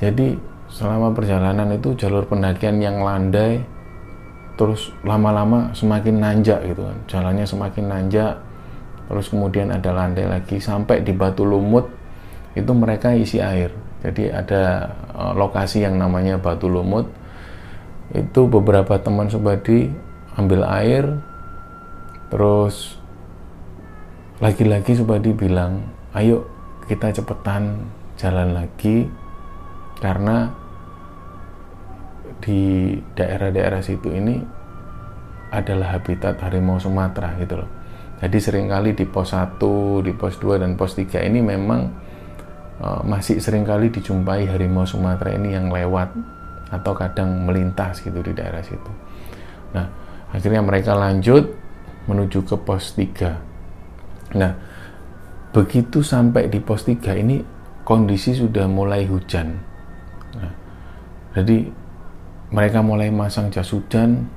jadi 0.00 0.36
selama 0.72 1.12
perjalanan 1.12 1.68
itu 1.76 1.94
jalur 1.94 2.24
pendakian 2.26 2.80
yang 2.80 3.04
landai 3.04 3.62
terus 4.56 4.92
lama-lama 5.04 5.72
semakin 5.72 6.20
nanjak 6.20 6.60
gitu 6.64 6.84
kan 6.84 6.98
jalannya 7.08 7.46
semakin 7.46 7.84
nanjak 7.88 8.34
terus 9.08 9.28
kemudian 9.28 9.68
ada 9.68 9.92
landai 9.92 10.24
lagi 10.24 10.56
sampai 10.56 11.04
di 11.04 11.12
Batu 11.12 11.44
Lumut 11.44 12.02
itu 12.52 12.72
mereka 12.76 13.16
isi 13.16 13.40
air. 13.40 13.72
Jadi 14.02 14.28
ada 14.28 14.92
uh, 15.14 15.32
lokasi 15.32 15.84
yang 15.84 15.96
namanya 15.96 16.36
Batu 16.36 16.68
Lumut. 16.68 17.08
Itu 18.12 18.44
beberapa 18.50 19.00
teman 19.00 19.32
Subadi 19.32 19.88
ambil 20.36 20.68
air, 20.68 21.16
terus 22.28 23.00
lagi-lagi 24.42 24.98
Subadi 24.98 25.30
bilang, 25.30 25.86
ayo 26.18 26.42
kita 26.90 27.14
cepetan 27.14 27.78
jalan 28.18 28.58
lagi 28.58 29.06
karena 30.02 30.50
di 32.42 32.90
daerah-daerah 33.14 33.78
situ 33.78 34.10
ini 34.10 34.42
adalah 35.54 35.94
habitat 35.94 36.42
harimau 36.42 36.82
Sumatera 36.82 37.38
gitu 37.38 37.62
loh. 37.62 37.70
Jadi 38.18 38.38
sering 38.42 38.66
kali 38.66 38.98
di 38.98 39.06
pos 39.06 39.30
1, 39.30 39.62
di 40.02 40.10
pos 40.10 40.34
2 40.42 40.58
dan 40.58 40.74
pos 40.74 40.98
3 40.98 41.22
ini 41.22 41.38
memang 41.38 41.80
uh, 42.82 42.98
masih 43.06 43.38
sering 43.38 43.62
kali 43.62 43.94
dijumpai 43.94 44.50
harimau 44.50 44.82
Sumatera 44.82 45.38
ini 45.38 45.54
yang 45.54 45.70
lewat 45.70 46.18
atau 46.74 46.90
kadang 46.98 47.46
melintas 47.46 48.02
gitu 48.02 48.18
di 48.18 48.34
daerah 48.34 48.66
situ. 48.66 48.90
Nah, 49.70 49.86
akhirnya 50.34 50.66
mereka 50.66 50.98
lanjut 50.98 51.46
menuju 52.10 52.42
ke 52.42 52.58
pos 52.58 52.98
3. 52.98 53.51
Nah, 54.32 54.52
begitu 55.52 56.00
sampai 56.00 56.48
di 56.48 56.58
pos 56.58 56.88
3 56.88 57.12
ini 57.20 57.44
kondisi 57.84 58.32
sudah 58.32 58.64
mulai 58.70 59.04
hujan. 59.04 59.58
Nah, 60.38 60.52
jadi 61.36 61.68
mereka 62.52 62.84
mulai 62.84 63.08
masang 63.08 63.48
jas 63.48 63.72
hujan 63.72 64.28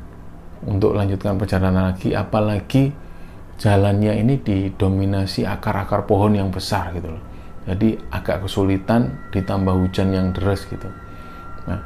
untuk 0.63 0.95
lanjutkan 0.95 1.35
perjalanan 1.35 1.93
lagi 1.93 2.15
apalagi 2.15 2.95
jalannya 3.59 4.19
ini 4.23 4.39
didominasi 4.39 5.43
akar-akar 5.47 6.07
pohon 6.07 6.35
yang 6.35 6.49
besar 6.51 6.95
gitu 6.95 7.11
loh. 7.11 7.23
Jadi 7.65 7.97
agak 8.13 8.45
kesulitan 8.45 9.31
ditambah 9.33 9.73
hujan 9.73 10.13
yang 10.13 10.27
deras 10.31 10.63
gitu. 10.69 10.87
Nah 11.67 11.79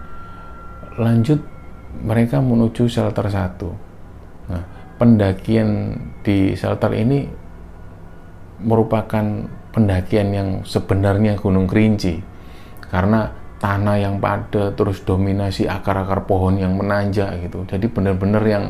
lanjut 1.00 1.39
mereka 2.04 2.38
menuju 2.44 2.86
shelter 2.86 3.25
satu. 3.32 3.70
Nah 4.54 4.63
pendakian 5.00 5.96
di 6.22 6.54
shelter 6.54 6.92
ini 6.94 7.25
merupakan 8.63 9.48
pendakian 9.72 10.30
yang 10.34 10.50
sebenarnya 10.63 11.39
Gunung 11.39 11.70
Kerinci. 11.70 12.20
Karena 12.89 13.30
tanah 13.60 13.98
yang 14.00 14.16
padat 14.24 14.80
terus 14.80 15.04
dominasi 15.04 15.68
akar-akar 15.68 16.24
pohon 16.25 16.58
yang 16.58 16.80
menanjak 16.80 17.44
gitu. 17.44 17.68
Jadi 17.68 17.86
benar-benar 17.92 18.44
yang 18.48 18.66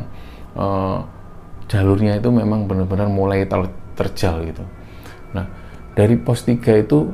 uh, 0.57 1.05
jalurnya 1.69 2.17
itu 2.17 2.33
memang 2.33 2.65
benar-benar 2.65 3.07
mulai 3.07 3.45
ter 3.45 3.69
terjal 3.93 4.41
gitu. 4.49 4.65
Nah 5.37 5.45
dari 5.93 6.17
pos 6.17 6.41
3 6.43 6.57
itu 6.83 7.05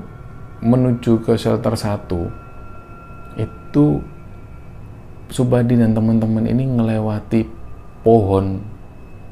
menuju 0.63 1.21
ke 1.27 1.35
shelter 1.35 1.75
1 1.75 2.07
itu 3.35 3.85
Subadi 5.25 5.73
dan 5.73 5.97
teman-teman 5.97 6.45
ini 6.45 6.69
ngelewati 6.69 7.49
pohon 8.05 8.61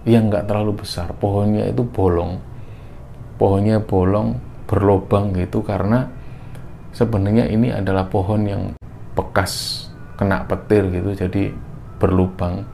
yang 0.10 0.28
nggak 0.28 0.50
terlalu 0.50 0.82
besar. 0.82 1.14
Pohonnya 1.14 1.70
itu 1.70 1.86
bolong 1.86 2.42
pohonnya 3.38 3.82
bolong 3.82 4.38
berlobang 4.70 5.34
gitu 5.36 5.62
karena 5.66 6.10
sebenarnya 6.96 7.50
ini 7.50 7.74
adalah 7.74 8.08
pohon 8.08 8.46
yang 8.46 8.64
bekas 9.14 9.86
kena 10.16 10.46
petir 10.46 10.90
gitu 10.94 11.14
jadi 11.14 11.54
berlubang. 11.98 12.66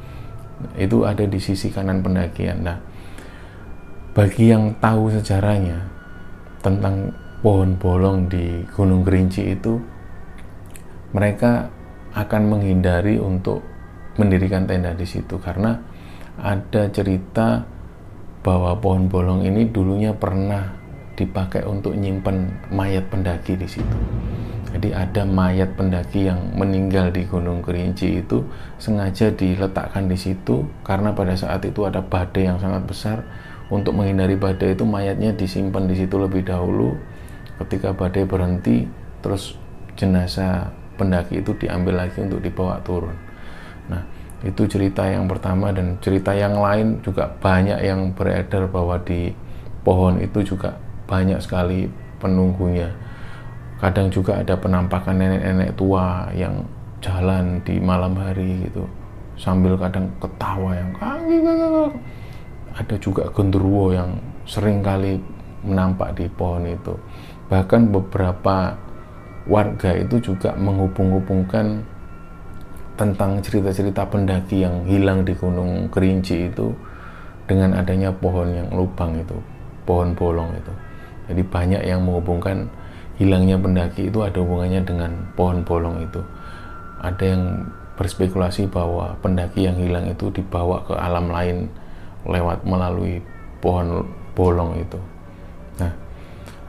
Itu 0.75 1.07
ada 1.07 1.23
di 1.23 1.39
sisi 1.39 1.71
kanan 1.71 2.03
pendakian. 2.03 2.67
Nah 2.67 2.77
bagi 4.11 4.51
yang 4.51 4.75
tahu 4.83 5.15
sejarahnya 5.15 5.79
tentang 6.59 7.15
pohon 7.39 7.79
bolong 7.79 8.27
di 8.27 8.67
Gunung 8.75 9.07
Kerinci 9.07 9.55
itu 9.55 9.79
mereka 11.15 11.71
akan 12.11 12.51
menghindari 12.51 13.15
untuk 13.15 13.63
mendirikan 14.19 14.67
tenda 14.67 14.91
di 14.91 15.07
situ 15.07 15.39
karena 15.39 15.79
ada 16.35 16.91
cerita 16.91 17.63
bahwa 18.49 18.73
pohon 18.81 19.05
bolong 19.05 19.45
ini 19.45 19.69
dulunya 19.69 20.09
pernah 20.09 20.73
dipakai 21.13 21.61
untuk 21.69 21.93
nyimpen 21.93 22.49
mayat 22.73 23.05
pendaki 23.13 23.53
di 23.53 23.69
situ. 23.69 23.97
Jadi 24.73 24.89
ada 24.89 25.21
mayat 25.21 25.77
pendaki 25.77 26.25
yang 26.25 26.57
meninggal 26.57 27.13
di 27.13 27.29
Gunung 27.29 27.61
Kerinci 27.61 28.25
itu 28.25 28.41
sengaja 28.81 29.29
diletakkan 29.29 30.09
di 30.09 30.17
situ 30.17 30.65
karena 30.81 31.13
pada 31.13 31.37
saat 31.37 31.61
itu 31.61 31.85
ada 31.85 32.01
badai 32.01 32.49
yang 32.49 32.57
sangat 32.57 32.89
besar. 32.89 33.21
Untuk 33.69 33.93
menghindari 33.93 34.33
badai 34.33 34.73
itu 34.73 34.81
mayatnya 34.81 35.29
disimpan 35.29 35.85
di 35.85 35.93
situ 35.93 36.17
lebih 36.17 36.41
dahulu. 36.41 36.97
Ketika 37.61 37.93
badai 37.93 38.25
berhenti, 38.25 38.89
terus 39.21 39.53
jenazah 39.93 40.73
pendaki 40.97 41.45
itu 41.45 41.53
diambil 41.53 42.01
lagi 42.01 42.17
untuk 42.17 42.41
dibawa 42.41 42.81
turun. 42.81 43.28
Itu 44.39 44.65
cerita 44.65 45.03
yang 45.03 45.27
pertama 45.27 45.75
dan 45.75 45.99
cerita 45.99 46.31
yang 46.31 46.59
lain 46.59 47.03
juga 47.03 47.27
banyak 47.43 47.79
yang 47.83 48.15
beredar 48.15 48.71
bahwa 48.71 48.95
di 49.03 49.35
pohon 49.83 50.19
itu 50.23 50.55
juga 50.55 50.75
banyak 51.07 51.39
sekali 51.43 51.91
penunggunya. 52.23 52.87
Kadang 53.79 54.11
juga 54.11 54.39
ada 54.39 54.55
penampakan 54.59 55.15
nenek-nenek 55.19 55.75
tua 55.75 56.27
yang 56.35 56.63
jalan 56.99 57.63
di 57.63 57.79
malam 57.79 58.11
hari 58.19 58.67
gitu 58.67 58.83
sambil 59.39 59.79
kadang 59.79 60.11
ketawa 60.19 60.75
yang 60.75 60.91
ada 62.75 62.95
juga 62.99 63.31
genderuwo 63.31 63.95
yang 63.95 64.19
sering 64.43 64.83
kali 64.83 65.15
menampak 65.63 66.15
di 66.15 66.27
pohon 66.27 66.67
itu. 66.67 66.95
Bahkan 67.47 67.91
beberapa 67.91 68.75
warga 69.47 69.95
itu 69.95 70.19
juga 70.21 70.53
menghubung-hubungkan 70.59 71.81
tentang 72.99 73.39
cerita-cerita 73.39 74.03
pendaki 74.11 74.67
yang 74.67 74.83
hilang 74.83 75.23
di 75.23 75.31
Gunung 75.31 75.87
Kerinci 75.87 76.51
itu 76.51 76.75
dengan 77.47 77.79
adanya 77.79 78.11
pohon 78.11 78.51
yang 78.51 78.67
lubang 78.75 79.15
itu 79.15 79.39
pohon 79.87 80.11
bolong 80.11 80.51
itu 80.59 80.73
jadi 81.29 81.41
banyak 81.45 81.81
yang 81.85 82.03
menghubungkan 82.03 82.67
hilangnya 83.21 83.59
pendaki 83.59 84.09
itu 84.09 84.23
ada 84.25 84.41
hubungannya 84.41 84.81
dengan 84.81 85.11
pohon 85.37 85.61
bolong 85.61 86.01
itu. 86.01 86.23
Ada 87.03 87.23
yang 87.37 87.43
berspekulasi 87.99 88.71
bahwa 88.71 89.13
pendaki 89.19 89.67
yang 89.67 89.77
hilang 89.77 90.07
itu 90.09 90.31
dibawa 90.33 90.81
ke 90.87 90.95
alam 90.95 91.29
lain 91.29 91.67
lewat 92.23 92.63
melalui 92.63 93.19
pohon 93.59 94.07
bolong 94.33 94.79
itu. 94.79 94.99
Nah, 95.83 95.91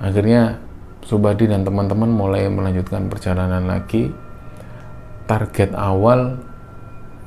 akhirnya 0.03 0.59
Subadi 1.01 1.49
dan 1.49 1.65
teman-teman 1.65 2.13
mulai 2.13 2.45
melanjutkan 2.53 3.09
perjalanan 3.09 3.65
lagi. 3.65 4.13
Target 5.31 5.79
awal 5.79 6.43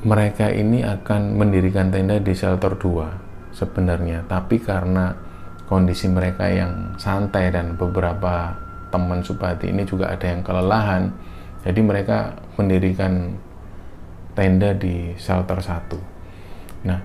mereka 0.03 0.51
ini 0.51 0.83
akan 0.83 1.39
mendirikan 1.39 1.87
tenda 1.87 2.19
di 2.19 2.35
shelter 2.35 2.75
2 2.75 3.55
sebenarnya, 3.55 4.27
tapi 4.27 4.59
karena 4.59 5.15
kondisi 5.71 6.11
mereka 6.11 6.51
yang 6.51 6.99
santai 6.99 7.47
dan 7.47 7.79
beberapa 7.79 8.59
teman 8.91 9.23
Supati 9.23 9.71
ini 9.71 9.87
juga 9.87 10.11
ada 10.11 10.27
yang 10.27 10.43
kelelahan 10.43 11.15
jadi 11.63 11.79
mereka 11.79 12.35
mendirikan 12.59 13.39
tenda 14.35 14.75
di 14.75 15.15
shelter 15.15 15.63
satu. 15.63 15.95
Nah 16.83 16.99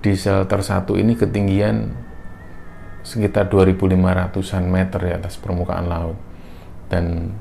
di 0.00 0.16
shelter 0.16 0.64
satu 0.64 0.96
ini 0.96 1.20
ketinggian 1.20 1.92
sekitar 3.04 3.52
2500an 3.52 4.64
meter 4.64 5.00
di 5.04 5.12
atas 5.12 5.36
permukaan 5.36 5.84
laut. 5.84 6.16
Dan 6.88 7.36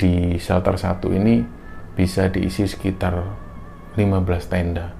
di 0.00 0.40
shelter 0.40 0.80
satu 0.80 1.12
ini 1.12 1.55
bisa 1.96 2.28
diisi 2.28 2.68
sekitar 2.68 3.24
15 3.96 4.52
tenda 4.52 4.92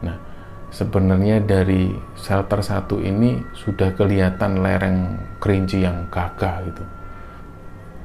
nah 0.00 0.16
sebenarnya 0.72 1.44
dari 1.44 1.92
shelter 2.18 2.64
satu 2.64 2.98
ini 2.98 3.38
sudah 3.54 3.94
kelihatan 3.94 4.64
lereng 4.64 5.20
kerinci 5.38 5.84
yang 5.84 6.08
gagah 6.10 6.64
gitu 6.66 6.84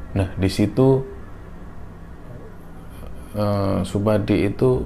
Nah, 0.09 0.27
di 0.41 0.49
situ 0.49 1.05
uh, 3.37 3.85
Subadi 3.85 4.49
itu 4.49 4.81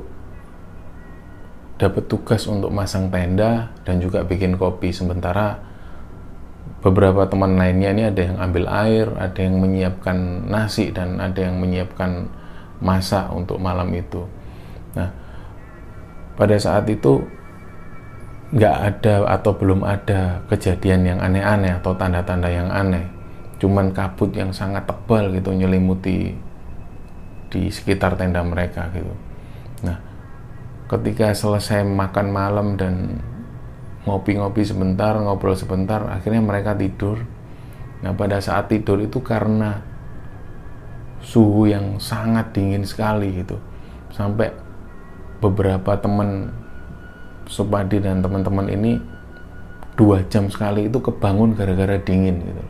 dapat 1.80 2.08
tugas 2.12 2.43
untuk 2.48 2.72
masang 2.72 3.08
tenda 3.08 3.72
dan 3.88 4.04
juga 4.04 4.28
bikin 4.28 4.60
kopi. 4.60 4.91
Sementara 4.91 5.63
beberapa 6.84 7.24
teman 7.32 7.56
lainnya 7.56 7.96
ini 7.96 8.04
ada 8.12 8.22
yang 8.28 8.38
ambil 8.39 8.65
air, 8.67 9.08
ada 9.15 9.39
yang 9.39 9.63
menyiapkan 9.63 10.48
nasi 10.52 10.91
dan 10.91 11.24
ada 11.24 11.39
yang 11.39 11.60
menyiapkan 11.60 12.28
masak 12.84 13.32
untuk 13.32 13.58
malam 13.58 13.88
itu. 13.96 14.28
Nah, 14.93 15.10
pada 16.36 16.60
saat 16.60 16.84
itu 16.91 17.24
nggak 18.54 18.78
ada 18.86 19.15
atau 19.34 19.56
belum 19.58 19.82
ada 19.82 20.46
kejadian 20.52 21.02
yang 21.15 21.19
aneh-aneh 21.24 21.74
atau 21.82 21.98
tanda-tanda 21.98 22.54
yang 22.54 22.69
aneh 22.69 23.24
cuman 23.63 23.96
kabut 23.96 24.36
yang 24.36 24.52
sangat 24.52 24.84
tebal 24.84 25.32
gitu 25.32 25.56
nyelimuti 25.56 26.36
di 27.48 27.62
sekitar 27.72 28.19
tenda 28.19 28.43
mereka 28.43 28.91
gitu. 28.91 29.13
Nah, 29.88 29.98
ketika 30.91 31.32
selesai 31.32 31.88
makan 31.88 32.28
malam 32.28 32.67
dan 32.76 33.24
ngopi-ngopi 34.04 34.67
sebentar, 34.67 35.15
ngobrol 35.15 35.56
sebentar, 35.56 36.04
akhirnya 36.12 36.43
mereka 36.43 36.76
tidur. 36.76 37.24
Nah, 38.04 38.12
pada 38.19 38.43
saat 38.43 38.67
tidur 38.67 39.00
itu 39.00 39.24
karena 39.24 39.80
suhu 41.24 41.72
yang 41.72 41.98
sangat 41.98 42.52
dingin 42.52 42.84
sekali 42.84 43.42
gitu. 43.42 43.58
Sampai 44.14 44.52
beberapa 45.40 45.98
teman 45.98 46.52
Supadi 47.44 48.00
dan 48.00 48.24
teman-teman 48.24 48.72
ini 48.72 48.96
dua 50.00 50.24
jam 50.32 50.48
sekali 50.48 50.88
itu 50.88 50.96
kebangun 51.04 51.52
gara-gara 51.52 52.00
dingin 52.00 52.40
gitu. 52.40 52.64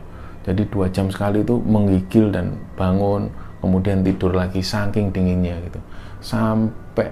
Jadi 0.44 0.62
dua 0.68 0.90
jam 0.90 1.08
sekali 1.08 1.40
itu 1.46 1.56
menggigil 1.62 2.34
dan 2.34 2.58
bangun 2.74 3.30
kemudian 3.62 4.02
tidur 4.04 4.34
lagi 4.34 4.60
saking 4.60 5.14
dinginnya 5.14 5.56
gitu. 5.62 5.80
Sampai 6.20 7.08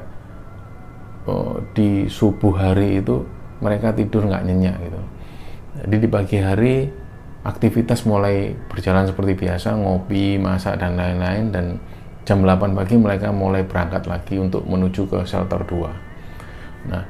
oh, 1.24 1.62
di 1.72 2.10
subuh 2.10 2.52
hari 2.58 2.98
itu 2.98 3.22
mereka 3.62 3.94
tidur 3.94 4.26
nggak 4.26 4.42
nyenyak 4.42 4.76
gitu. 4.82 5.00
Jadi 5.86 5.96
di 5.96 6.08
pagi 6.10 6.38
hari 6.42 6.74
aktivitas 7.42 8.06
mulai 8.06 8.54
berjalan 8.70 9.06
seperti 9.06 9.34
biasa 9.34 9.74
ngopi 9.74 10.38
masak 10.38 10.78
dan 10.78 10.94
lain-lain 10.94 11.50
dan 11.50 11.66
jam 12.22 12.46
8 12.46 12.78
pagi 12.78 12.94
mereka 12.94 13.34
mulai 13.34 13.66
berangkat 13.66 14.06
lagi 14.06 14.38
untuk 14.38 14.62
menuju 14.62 15.10
ke 15.10 15.18
shelter 15.26 15.58
2 15.66 16.90
nah 16.90 17.02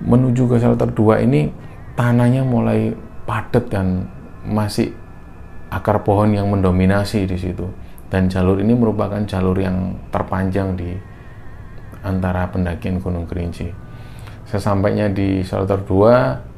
menuju 0.00 0.48
ke 0.48 0.56
shelter 0.56 0.88
2 0.88 1.26
ini 1.28 1.52
tanahnya 1.94 2.42
mulai 2.42 2.96
padat 3.28 3.68
dan 3.68 4.08
masih 4.42 4.92
akar 5.68 6.00
pohon 6.00 6.32
yang 6.32 6.48
mendominasi 6.48 7.28
di 7.28 7.36
situ 7.36 7.68
dan 8.12 8.28
jalur 8.28 8.60
ini 8.60 8.76
merupakan 8.76 9.20
jalur 9.24 9.56
yang 9.56 9.96
terpanjang 10.12 10.76
di 10.76 10.92
antara 12.04 12.44
pendakian 12.50 13.00
Gunung 13.00 13.24
Kerinci. 13.24 13.72
Sesampainya 14.44 15.08
di 15.08 15.40
shelter 15.40 15.80
2, 15.80 16.51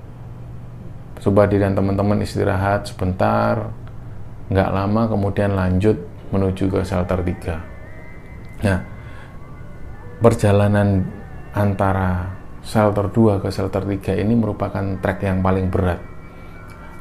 Subadi 1.25 1.57
dan 1.57 1.73
teman-teman 1.73 2.21
istirahat 2.21 2.85
sebentar, 2.85 3.73
nggak 4.53 4.71
lama 4.77 5.09
kemudian 5.09 5.57
lanjut 5.57 5.97
menuju 6.29 6.69
ke 6.69 6.85
shelter 6.85 7.25
3. 7.25 8.61
Nah, 8.61 8.85
perjalanan 10.21 11.01
antara 11.57 12.29
shelter 12.61 13.09
2 13.09 13.41
ke 13.41 13.49
shelter 13.49 13.89
3 13.89 14.21
ini 14.21 14.37
merupakan 14.37 14.85
trek 15.01 15.25
yang 15.25 15.41
paling 15.41 15.73
berat 15.73 15.97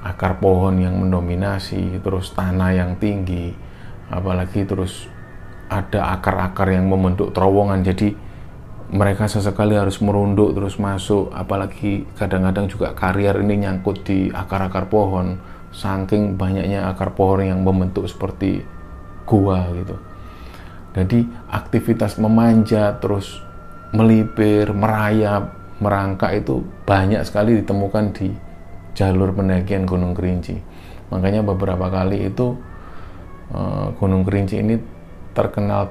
akar 0.07 0.39
pohon 0.39 0.79
yang 0.79 0.95
mendominasi, 1.03 1.99
terus 1.99 2.31
tanah 2.31 2.71
yang 2.79 2.95
tinggi, 2.95 3.51
apalagi 4.07 4.63
terus 4.63 5.03
ada 5.67 6.15
akar-akar 6.15 6.71
yang 6.71 6.87
membentuk 6.87 7.35
terowongan. 7.35 7.83
Jadi 7.83 8.15
mereka 8.93 9.25
sesekali 9.25 9.73
harus 9.73 9.97
merunduk 10.05 10.53
terus 10.53 10.77
masuk, 10.77 11.33
apalagi 11.33 12.05
kadang-kadang 12.13 12.69
juga 12.69 12.93
karier 12.93 13.33
ini 13.41 13.65
nyangkut 13.65 14.05
di 14.05 14.29
akar-akar 14.29 14.85
pohon, 14.85 15.41
saking 15.73 16.37
banyaknya 16.37 16.93
akar 16.93 17.17
pohon 17.17 17.41
yang 17.41 17.65
membentuk 17.65 18.05
seperti 18.05 18.61
gua 19.25 19.65
gitu. 19.73 19.97
Jadi 20.93 21.25
aktivitas 21.49 22.21
memanjat 22.21 23.01
terus 23.01 23.41
melipir, 23.97 24.69
merayap, 24.69 25.57
merangkak 25.81 26.45
itu 26.45 26.61
banyak 26.85 27.25
sekali 27.25 27.65
ditemukan 27.65 28.13
di 28.13 28.29
jalur 28.93 29.33
pendakian 29.33 29.89
Gunung 29.89 30.13
Kerinci. 30.13 30.53
Makanya 31.09 31.41
beberapa 31.41 31.89
kali 31.89 32.29
itu 32.29 32.53
uh, 33.49 33.89
Gunung 33.97 34.21
Kerinci 34.21 34.61
ini 34.61 34.77
terkenal 35.33 35.89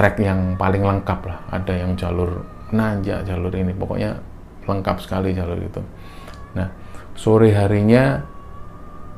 trek 0.00 0.16
yang 0.24 0.56
paling 0.56 0.80
lengkap 0.80 1.20
lah. 1.28 1.44
Ada 1.52 1.84
yang 1.84 1.92
jalur 1.92 2.40
nanjak, 2.72 3.28
jalur 3.28 3.52
ini, 3.52 3.76
pokoknya 3.76 4.16
lengkap 4.64 4.96
sekali 4.96 5.36
jalur 5.36 5.60
itu. 5.60 5.84
Nah, 6.56 6.72
sore 7.12 7.52
harinya 7.52 8.24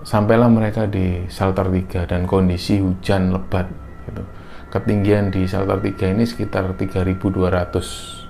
sampailah 0.02 0.50
mereka 0.50 0.90
di 0.90 1.22
shelter 1.30 1.70
3 1.70 2.10
dan 2.10 2.26
kondisi 2.26 2.82
hujan 2.82 3.30
lebat 3.30 3.70
gitu. 4.10 4.26
Ketinggian 4.74 5.30
di 5.30 5.46
shelter 5.46 5.78
3 5.78 6.18
ini 6.18 6.26
sekitar 6.26 6.74
3200 6.74 8.26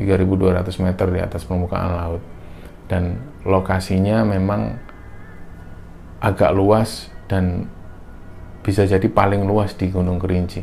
3200 0.00 0.80
meter 0.80 1.06
di 1.12 1.20
atas 1.20 1.44
permukaan 1.44 1.92
laut 1.92 2.24
dan 2.88 3.20
lokasinya 3.44 4.24
memang 4.24 4.80
agak 6.24 6.56
luas 6.56 7.12
dan 7.28 7.68
bisa 8.60 8.84
jadi 8.84 9.06
paling 9.08 9.44
luas 9.44 9.76
di 9.76 9.88
Gunung 9.88 10.20
Kerinci. 10.20 10.62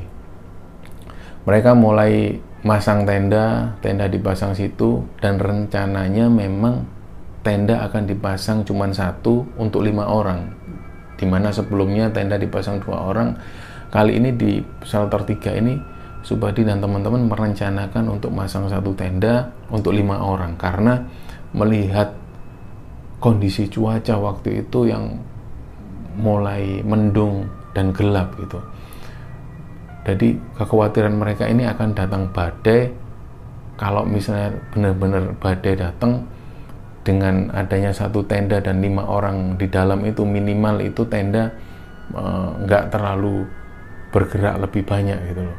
Mereka 1.47 1.73
mulai 1.73 2.37
masang 2.65 3.07
tenda, 3.07 3.77
tenda 3.79 4.11
dipasang 4.11 4.51
situ 4.57 5.05
dan 5.23 5.39
rencananya 5.39 6.27
memang 6.27 6.83
tenda 7.45 7.85
akan 7.87 8.03
dipasang 8.09 8.67
cuma 8.67 8.91
satu 8.91 9.47
untuk 9.55 9.87
lima 9.87 10.03
orang 10.09 10.51
di 11.15 11.25
mana 11.25 11.49
sebelumnya 11.49 12.11
tenda 12.11 12.35
dipasang 12.35 12.83
dua 12.83 13.07
orang 13.07 13.39
kali 13.87 14.19
ini 14.19 14.35
di 14.35 14.59
shelter 14.83 15.23
tiga 15.23 15.55
ini 15.55 15.95
Subadi 16.27 16.67
dan 16.67 16.83
teman-teman 16.83 17.23
merencanakan 17.31 18.19
untuk 18.19 18.35
masang 18.35 18.67
satu 18.67 18.91
tenda 18.99 19.47
untuk 19.71 19.95
lima 19.95 20.19
orang 20.19 20.59
karena 20.59 21.07
melihat 21.55 22.11
kondisi 23.23 23.71
cuaca 23.71 24.19
waktu 24.19 24.67
itu 24.67 24.91
yang 24.91 25.23
mulai 26.19 26.83
mendung 26.83 27.47
dan 27.77 27.93
gelap 27.93 28.33
gitu 28.41 28.57
jadi 30.07 30.39
kekhawatiran 30.57 31.13
mereka 31.13 31.45
ini 31.45 31.69
akan 31.69 31.93
datang 31.93 32.31
badai 32.33 32.89
kalau 33.77 34.07
misalnya 34.07 34.55
benar-benar 34.73 35.37
badai 35.37 35.77
datang 35.77 36.25
dengan 37.05 37.47
adanya 37.55 37.95
satu 37.95 38.19
tenda 38.27 38.59
dan 38.59 38.83
lima 38.83 39.03
orang 39.07 39.55
di 39.55 39.69
dalam 39.71 40.03
itu 40.03 40.27
minimal 40.27 40.83
itu 40.83 41.07
tenda 41.07 41.47
eh, 42.11 42.49
nggak 42.67 42.83
uh, 42.83 42.89
terlalu 42.91 43.47
bergerak 44.11 44.59
lebih 44.59 44.83
banyak 44.83 45.15
gitu 45.31 45.43
loh. 45.47 45.57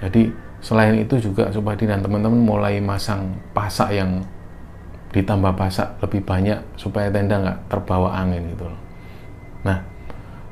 Jadi 0.00 0.22
selain 0.60 0.96
itu 1.00 1.16
juga 1.16 1.48
Subadi 1.48 1.88
dan 1.88 2.04
teman-teman 2.04 2.36
mulai 2.36 2.80
masang 2.84 3.32
pasak 3.56 3.96
yang 3.96 4.20
ditambah 5.12 5.56
pasak 5.56 5.88
lebih 6.04 6.20
banyak 6.20 6.60
supaya 6.76 7.08
tenda 7.08 7.40
nggak 7.40 7.58
terbawa 7.72 8.20
angin 8.20 8.44
gitu 8.52 8.68
loh. 8.68 8.80
Nah 9.64 9.89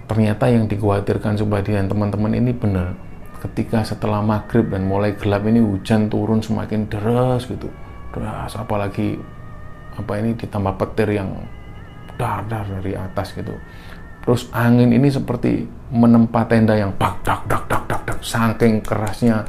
ternyata 0.09 0.49
yang 0.49 0.65
dikhawatirkan 0.67 1.37
Subadi 1.37 1.77
dan 1.77 1.87
teman-teman 1.87 2.33
ini 2.33 2.57
benar 2.57 2.97
ketika 3.39 3.87
setelah 3.87 4.19
maghrib 4.25 4.67
dan 4.67 4.83
mulai 4.89 5.15
gelap 5.15 5.47
ini 5.47 5.63
hujan 5.63 6.11
turun 6.11 6.43
semakin 6.43 6.91
deras 6.91 7.47
gitu 7.47 7.71
deras 8.11 8.57
apalagi 8.59 9.21
apa 9.99 10.13
ini 10.19 10.35
ditambah 10.39 10.75
petir 10.79 11.11
yang 11.11 11.31
dar-dar 12.19 12.67
dari 12.67 12.95
atas 12.95 13.35
gitu. 13.35 13.55
Terus 14.23 14.51
angin 14.55 14.91
ini 14.95 15.09
seperti 15.09 15.65
menempa 15.91 16.45
tenda 16.47 16.75
yang 16.79 16.93
dak 16.99 17.23
dak 17.27 17.47
dak 17.51 17.65
dak 17.71 17.83
dak 17.89 18.03
dak 18.05 18.21
saking 18.21 18.83
kerasnya 18.83 19.47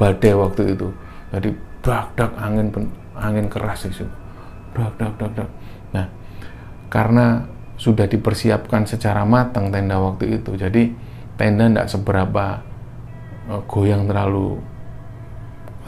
badai 0.00 0.36
waktu 0.36 0.76
itu. 0.76 0.88
Jadi 1.32 1.50
dak 1.84 2.12
dak 2.16 2.32
angin 2.40 2.68
angin 3.16 3.46
keras 3.48 3.88
itu. 3.88 4.06
Dak 4.76 4.92
dak 5.00 5.12
dak 5.18 5.30
dak. 5.34 5.50
Nah, 5.90 6.06
karena 6.92 7.42
sudah 7.80 8.04
dipersiapkan 8.04 8.84
secara 8.84 9.24
matang 9.24 9.72
tenda 9.72 9.96
waktu 9.96 10.36
itu. 10.36 10.52
Jadi 10.60 10.92
tenda 11.40 11.64
tidak 11.72 11.88
seberapa 11.88 12.60
uh, 13.48 13.64
goyang 13.64 14.04
terlalu 14.04 14.60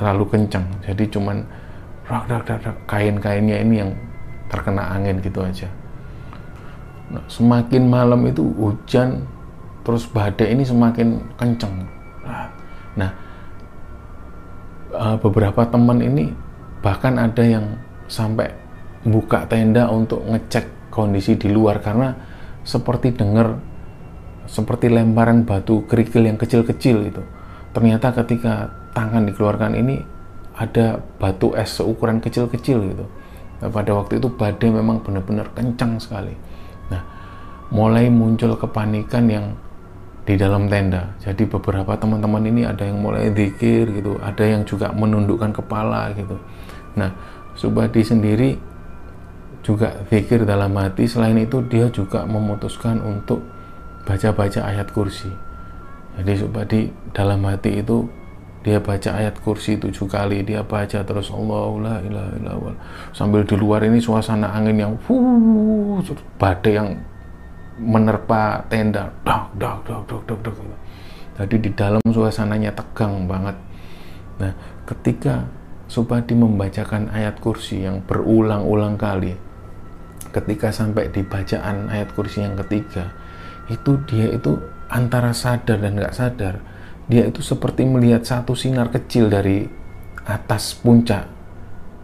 terlalu 0.01 0.25
kencang. 0.33 0.65
Jadi 0.89 1.05
cuman 1.13 1.45
rak 2.09 2.29
rak 2.29 2.77
kain-kainnya 2.89 3.61
ini 3.61 3.75
yang 3.85 3.93
terkena 4.53 4.93
angin 4.93 5.17
gitu 5.25 5.41
aja 5.41 5.65
nah, 7.09 7.25
semakin 7.25 7.89
malam 7.89 8.29
itu 8.29 8.45
hujan 8.61 9.25
terus 9.81 10.05
badai 10.05 10.53
ini 10.53 10.61
semakin 10.61 11.25
kenceng 11.41 11.89
nah, 12.21 12.47
nah 12.93 13.11
uh, 14.93 15.17
beberapa 15.17 15.65
teman 15.65 16.05
ini 16.05 16.29
bahkan 16.85 17.17
ada 17.17 17.41
yang 17.41 17.65
sampai 18.13 18.53
buka 19.09 19.49
tenda 19.49 19.89
untuk 19.89 20.21
ngecek 20.29 20.69
kondisi 20.93 21.41
di 21.41 21.49
luar 21.49 21.81
karena 21.81 22.13
seperti 22.63 23.17
dengar 23.17 23.57
seperti 24.45 24.93
lemparan 24.93 25.49
batu 25.49 25.89
kerikil 25.89 26.29
yang 26.29 26.37
kecil-kecil 26.37 27.09
itu 27.09 27.23
ternyata 27.73 28.13
ketika 28.13 28.69
tangan 28.93 29.25
dikeluarkan 29.25 29.73
ini 29.81 30.05
ada 30.57 31.01
batu 31.17 31.57
es 31.57 31.81
seukuran 31.81 32.21
kecil-kecil 32.21 32.79
gitu. 32.93 33.05
Nah, 33.65 33.69
pada 33.73 33.97
waktu 33.97 34.21
itu 34.21 34.29
badai 34.29 34.69
memang 34.69 35.01
benar-benar 35.01 35.49
kencang 35.57 35.97
sekali. 35.97 36.35
Nah, 36.93 37.03
mulai 37.73 38.13
muncul 38.13 38.53
kepanikan 38.59 39.25
yang 39.31 39.47
di 40.23 40.39
dalam 40.39 40.71
tenda. 40.71 41.17
Jadi 41.19 41.49
beberapa 41.49 41.97
teman-teman 41.99 42.43
ini 42.47 42.63
ada 42.69 42.85
yang 42.87 43.01
mulai 43.01 43.33
zikir 43.33 43.91
gitu, 43.91 44.21
ada 44.23 44.45
yang 44.45 44.63
juga 44.69 44.93
menundukkan 44.93 45.51
kepala 45.51 46.13
gitu. 46.15 46.37
Nah, 46.95 47.11
Subadi 47.53 48.01
sendiri 48.01 48.57
juga 49.63 50.03
zikir 50.11 50.43
dalam 50.43 50.75
hati. 50.77 51.07
Selain 51.07 51.39
itu 51.39 51.63
dia 51.71 51.89
juga 51.89 52.27
memutuskan 52.27 52.99
untuk 53.03 53.43
baca-baca 54.03 54.67
ayat 54.67 54.91
kursi. 54.91 55.31
Jadi 56.19 56.33
Subadi 56.37 56.81
dalam 57.15 57.41
hati 57.49 57.81
itu 57.81 58.05
dia 58.63 58.79
baca 58.79 59.11
ayat 59.19 59.35
kursi 59.43 59.75
tujuh 59.75 60.07
kali 60.07 60.47
dia 60.47 60.63
baca 60.63 61.03
terus 61.03 61.35
Allah 61.35 61.67
la 61.83 61.97
ilaha 61.99 62.31
illallah 62.39 62.75
sambil 63.11 63.43
di 63.43 63.59
luar 63.59 63.83
ini 63.83 63.99
suasana 63.99 64.55
angin 64.55 64.79
yang 64.79 64.95
wuh, 65.11 65.99
badai 66.39 66.79
yang 66.79 66.95
menerpa 67.83 68.63
tenda 68.71 69.11
dak 69.27 69.51
dak 69.59 69.83
dak 69.83 70.03
dak 70.07 70.23
dak 70.31 70.39
dak 70.47 70.57
jadi 71.43 71.57
di 71.59 71.71
dalam 71.75 72.05
suasananya 72.07 72.71
tegang 72.71 73.27
banget 73.27 73.59
nah 74.39 74.55
ketika 74.87 75.43
Subadi 75.93 76.33
membacakan 76.33 77.13
ayat 77.13 77.37
kursi 77.37 77.85
yang 77.85 78.01
berulang-ulang 78.09 78.97
kali 78.97 79.37
ketika 80.33 80.73
sampai 80.73 81.13
di 81.13 81.21
bacaan 81.23 81.93
ayat 81.93 82.17
kursi 82.17 82.41
yang 82.41 82.57
ketiga 82.57 83.13
itu 83.71 84.01
dia 84.09 84.33
itu 84.33 84.59
antara 84.93 85.31
sadar 85.33 85.79
dan 85.81 85.97
nggak 85.97 86.15
sadar. 86.15 86.55
Dia 87.07 87.29
itu 87.29 87.45
seperti 87.45 87.85
melihat 87.85 88.23
satu 88.25 88.57
sinar 88.57 88.89
kecil 88.93 89.29
dari 89.29 89.67
atas 90.25 90.77
puncak. 90.79 91.27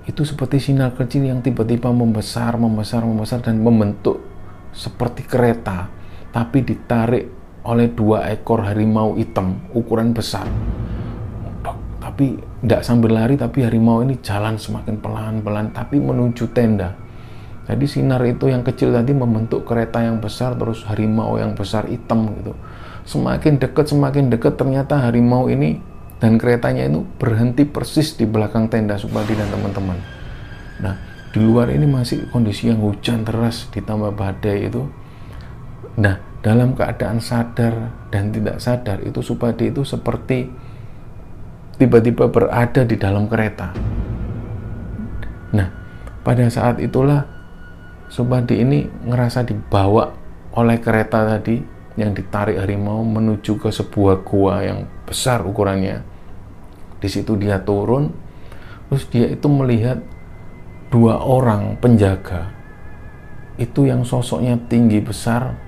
Itu 0.08 0.24
seperti 0.24 0.58
sinar 0.58 0.96
kecil 0.96 1.28
yang 1.28 1.44
tiba-tiba 1.44 1.92
membesar, 1.92 2.56
membesar, 2.56 3.04
membesar 3.04 3.44
dan 3.44 3.60
membentuk 3.60 4.24
seperti 4.72 5.24
kereta 5.24 5.88
tapi 6.28 6.60
ditarik 6.60 7.24
oleh 7.64 7.88
dua 7.92 8.32
ekor 8.32 8.64
harimau 8.64 9.16
hitam 9.16 9.60
ukuran 9.76 10.12
besar. 10.16 10.48
Tapi 11.98 12.40
tidak 12.64 12.82
sambil 12.82 13.14
lari 13.14 13.36
tapi 13.38 13.62
harimau 13.62 14.00
ini 14.02 14.18
jalan 14.24 14.56
semakin 14.56 14.98
pelan-pelan 14.98 15.70
tapi 15.76 16.00
menuju 16.00 16.50
tenda 16.56 16.96
jadi 17.68 17.84
sinar 17.84 18.24
itu 18.24 18.48
yang 18.48 18.64
kecil 18.64 18.96
tadi 18.96 19.12
membentuk 19.12 19.68
kereta 19.68 20.00
yang 20.00 20.18
besar 20.18 20.56
terus 20.56 20.82
harimau 20.88 21.36
yang 21.36 21.52
besar 21.52 21.84
hitam 21.84 22.32
gitu 22.40 22.56
semakin 23.04 23.60
dekat 23.60 23.92
semakin 23.92 24.32
dekat 24.32 24.56
ternyata 24.56 24.96
harimau 25.00 25.52
ini 25.52 25.80
dan 26.18 26.34
keretanya 26.36 26.90
itu 26.90 27.06
berhenti 27.16 27.62
persis 27.62 28.18
di 28.18 28.26
belakang 28.26 28.66
tenda 28.66 28.98
Supadi 28.98 29.38
dan 29.38 29.48
teman-teman. 29.54 29.98
Nah, 30.82 30.94
di 31.30 31.38
luar 31.38 31.70
ini 31.70 31.86
masih 31.86 32.26
kondisi 32.34 32.66
yang 32.66 32.82
hujan 32.82 33.22
deras 33.22 33.70
ditambah 33.70 34.18
badai 34.18 34.66
itu. 34.66 34.82
Nah, 35.98 36.18
dalam 36.42 36.74
keadaan 36.74 37.22
sadar 37.22 37.94
dan 38.10 38.34
tidak 38.34 38.58
sadar 38.58 38.98
itu 39.06 39.22
Supadi 39.22 39.70
itu 39.70 39.86
seperti 39.86 40.50
tiba-tiba 41.78 42.26
berada 42.26 42.82
di 42.82 42.96
dalam 42.98 43.30
kereta. 43.30 43.70
Nah, 45.54 45.68
pada 46.26 46.50
saat 46.50 46.82
itulah 46.82 47.37
Supadi 48.08 48.64
ini 48.64 48.84
ngerasa 48.84 49.44
dibawa 49.44 50.08
oleh 50.56 50.80
kereta 50.80 51.28
tadi 51.28 51.60
yang 52.00 52.16
ditarik 52.16 52.56
harimau 52.56 53.04
menuju 53.04 53.60
ke 53.60 53.68
sebuah 53.68 54.24
gua 54.24 54.64
yang 54.64 54.88
besar 55.04 55.44
ukurannya. 55.44 56.00
Di 56.98 57.08
situ 57.08 57.36
dia 57.36 57.60
turun, 57.62 58.10
terus 58.88 59.04
dia 59.12 59.28
itu 59.28 59.46
melihat 59.46 60.00
dua 60.88 61.20
orang 61.20 61.76
penjaga 61.78 62.58
itu 63.58 63.90
yang 63.90 64.06
sosoknya 64.06 64.54
tinggi 64.70 65.02
besar 65.02 65.58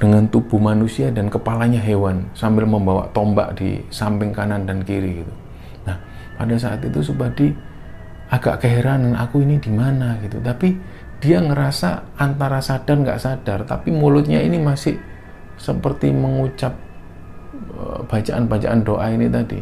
dengan 0.00 0.24
tubuh 0.30 0.56
manusia 0.56 1.12
dan 1.12 1.28
kepalanya 1.28 1.82
hewan 1.82 2.30
sambil 2.32 2.64
membawa 2.64 3.10
tombak 3.12 3.58
di 3.58 3.84
samping 3.92 4.32
kanan 4.32 4.64
dan 4.64 4.80
kiri 4.86 5.20
gitu. 5.20 5.34
Nah, 5.84 5.98
pada 6.38 6.56
saat 6.56 6.80
itu 6.86 7.04
Subadi 7.04 7.52
agak 8.30 8.64
keheranan 8.64 9.18
aku 9.18 9.42
ini 9.44 9.58
di 9.58 9.68
mana 9.68 10.16
gitu. 10.24 10.38
Tapi 10.40 10.72
dia 11.20 11.38
ngerasa 11.38 12.16
antara 12.16 12.64
sadar 12.64 12.96
nggak 12.96 13.20
sadar 13.20 13.68
tapi 13.68 13.92
mulutnya 13.92 14.40
ini 14.40 14.56
masih 14.56 14.96
seperti 15.60 16.08
mengucap 16.08 16.72
eh, 17.52 18.00
bacaan-bacaan 18.08 18.80
doa 18.80 19.06
ini 19.12 19.28
tadi. 19.28 19.60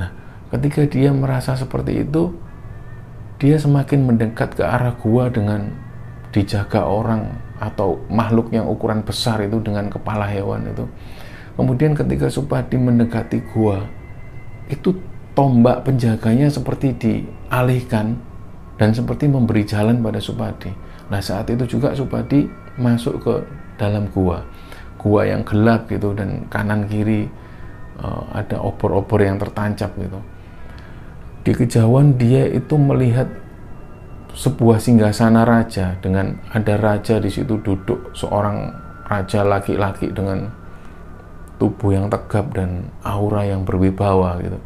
Nah 0.00 0.10
ketika 0.56 0.88
dia 0.88 1.12
merasa 1.12 1.52
seperti 1.52 2.08
itu 2.08 2.32
dia 3.36 3.60
semakin 3.60 4.08
mendekat 4.08 4.56
ke 4.56 4.64
arah 4.64 4.96
gua 4.96 5.28
dengan 5.28 5.68
dijaga 6.32 6.88
orang 6.88 7.28
atau 7.60 8.00
makhluk 8.08 8.50
yang 8.50 8.66
ukuran 8.66 9.04
besar 9.04 9.44
itu 9.44 9.60
dengan 9.60 9.92
kepala 9.92 10.24
hewan 10.26 10.64
itu. 10.64 10.88
Kemudian 11.54 11.94
ketika 11.94 12.26
Supadi 12.32 12.80
mendekati 12.80 13.44
gua 13.52 13.84
itu 14.66 14.96
tombak 15.36 15.84
penjaganya 15.84 16.48
seperti 16.48 16.96
dialihkan 16.96 18.16
dan 18.78 18.90
seperti 18.90 19.30
memberi 19.30 19.62
jalan 19.62 20.02
pada 20.02 20.18
Supadi. 20.18 20.70
Nah 21.10 21.20
saat 21.22 21.46
itu 21.50 21.64
juga 21.66 21.94
Supadi 21.94 22.46
masuk 22.78 23.22
ke 23.22 23.34
dalam 23.78 24.10
gua, 24.10 24.42
gua 24.98 25.26
yang 25.26 25.46
gelap 25.46 25.86
gitu 25.90 26.14
dan 26.14 26.46
kanan 26.50 26.86
kiri 26.90 27.30
uh, 28.02 28.24
ada 28.34 28.58
obor-obor 28.58 29.22
yang 29.22 29.38
tertancap 29.38 29.94
gitu. 29.98 30.20
Di 31.44 31.52
kejauhan 31.52 32.16
dia 32.16 32.48
itu 32.48 32.74
melihat 32.80 33.28
sebuah 34.34 34.82
singgasana 34.82 35.46
raja 35.46 35.94
dengan 36.02 36.42
ada 36.50 36.74
raja 36.74 37.22
di 37.22 37.30
situ 37.30 37.60
duduk 37.62 38.10
seorang 38.16 38.74
raja 39.06 39.46
laki-laki 39.46 40.10
dengan 40.10 40.50
tubuh 41.62 41.94
yang 41.94 42.10
tegap 42.10 42.50
dan 42.50 42.90
aura 43.06 43.46
yang 43.46 43.62
berwibawa 43.62 44.42
gitu. 44.42 44.58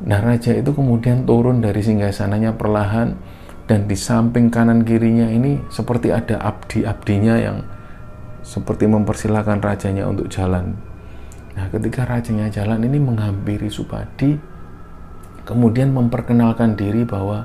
Nah 0.00 0.20
raja 0.24 0.56
itu 0.56 0.72
kemudian 0.72 1.28
turun 1.28 1.60
dari 1.60 1.84
singgasananya 1.84 2.56
perlahan 2.56 3.20
dan 3.68 3.84
di 3.84 3.96
samping 3.96 4.48
kanan 4.48 4.80
kirinya 4.82 5.28
ini 5.28 5.60
seperti 5.68 6.08
ada 6.08 6.40
abdi-abdinya 6.40 7.36
yang 7.36 7.62
seperti 8.40 8.88
mempersilahkan 8.88 9.60
rajanya 9.60 10.08
untuk 10.08 10.32
jalan. 10.32 10.72
Nah 11.52 11.68
ketika 11.68 12.08
rajanya 12.08 12.48
jalan 12.48 12.80
ini 12.80 12.96
menghampiri 12.96 13.68
Supadi 13.68 14.40
kemudian 15.44 15.92
memperkenalkan 15.92 16.80
diri 16.80 17.04
bahwa 17.04 17.44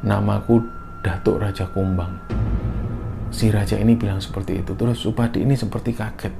namaku 0.00 0.64
Datuk 1.04 1.42
Raja 1.42 1.68
Kumbang. 1.68 2.22
Si 3.32 3.48
raja 3.48 3.80
ini 3.80 3.98
bilang 3.98 4.22
seperti 4.22 4.60
itu. 4.60 4.72
Terus 4.78 5.02
Supadi 5.02 5.42
ini 5.42 5.58
seperti 5.58 5.92
kaget. 5.96 6.34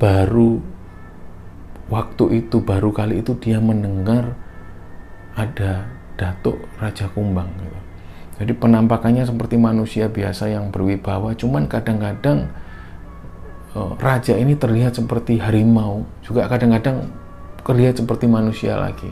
Baru 0.00 0.73
waktu 1.92 2.44
itu 2.44 2.64
baru 2.64 2.90
kali 2.90 3.20
itu 3.20 3.36
dia 3.40 3.60
mendengar 3.60 4.36
ada 5.34 5.88
datuk 6.14 6.62
Raja 6.78 7.10
Kumbang 7.10 7.50
gitu. 7.58 7.78
Jadi 8.34 8.52
penampakannya 8.58 9.22
seperti 9.22 9.54
manusia 9.54 10.10
biasa 10.10 10.50
yang 10.50 10.74
berwibawa, 10.74 11.38
cuman 11.38 11.70
kadang-kadang 11.70 12.50
uh, 13.78 13.94
raja 14.02 14.34
ini 14.34 14.58
terlihat 14.58 14.98
seperti 14.98 15.38
harimau, 15.38 16.02
juga 16.26 16.50
kadang-kadang 16.50 17.06
terlihat 17.62 18.02
seperti 18.02 18.26
manusia 18.26 18.74
lagi. 18.74 19.06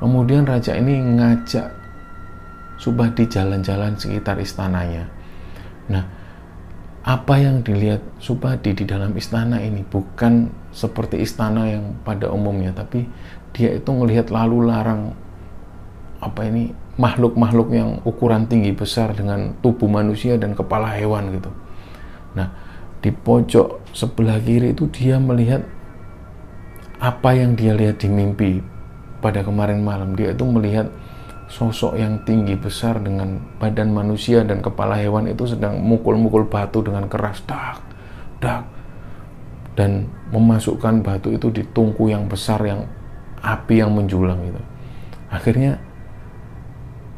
Kemudian 0.00 0.44
raja 0.48 0.76
ini 0.76 0.96
ngajak 0.96 1.80
Subadi 2.80 3.28
jalan-jalan 3.28 3.92
sekitar 3.92 4.40
istananya. 4.40 5.04
Nah, 5.92 6.00
apa 7.04 7.36
yang 7.36 7.60
dilihat 7.60 8.00
Supadi 8.16 8.72
di 8.72 8.88
dalam 8.88 9.12
istana 9.12 9.60
ini 9.60 9.84
bukan 9.84 10.48
seperti 10.70 11.22
istana 11.22 11.66
yang 11.66 11.98
pada 12.06 12.30
umumnya, 12.30 12.70
tapi 12.70 13.06
dia 13.50 13.74
itu 13.74 13.90
melihat 13.90 14.30
lalu 14.30 14.70
larang 14.70 15.12
apa 16.20 16.46
ini 16.46 16.70
makhluk-makhluk 17.00 17.68
yang 17.72 17.98
ukuran 18.04 18.44
tinggi 18.44 18.76
besar 18.76 19.16
dengan 19.16 19.56
tubuh 19.64 19.88
manusia 19.88 20.36
dan 20.36 20.52
kepala 20.52 20.92
hewan 20.94 21.32
gitu. 21.32 21.50
Nah, 22.36 22.52
di 23.00 23.10
pojok 23.10 23.90
sebelah 23.96 24.36
kiri 24.38 24.76
itu 24.76 24.86
dia 24.92 25.16
melihat 25.16 25.64
apa 27.00 27.32
yang 27.32 27.56
dia 27.56 27.72
lihat 27.72 28.04
di 28.04 28.08
mimpi 28.12 28.60
pada 29.24 29.40
kemarin 29.40 29.80
malam. 29.80 30.12
Dia 30.12 30.36
itu 30.36 30.44
melihat 30.44 30.92
sosok 31.50 31.98
yang 31.98 32.22
tinggi 32.22 32.54
besar 32.54 33.02
dengan 33.02 33.42
badan 33.58 33.90
manusia 33.90 34.46
dan 34.46 34.62
kepala 34.62 34.94
hewan 35.00 35.26
itu 35.26 35.50
sedang 35.50 35.82
mukul-mukul 35.82 36.46
batu 36.46 36.78
dengan 36.78 37.10
keras 37.10 37.42
dak 37.42 37.82
dak 38.38 38.62
dan 39.78 40.10
memasukkan 40.34 41.02
batu 41.02 41.34
itu 41.34 41.50
di 41.50 41.62
tungku 41.70 42.10
yang 42.10 42.26
besar 42.26 42.62
yang 42.66 42.86
api 43.40 43.80
yang 43.80 43.94
menjulang 43.94 44.40
itu. 44.44 44.62
Akhirnya 45.30 45.78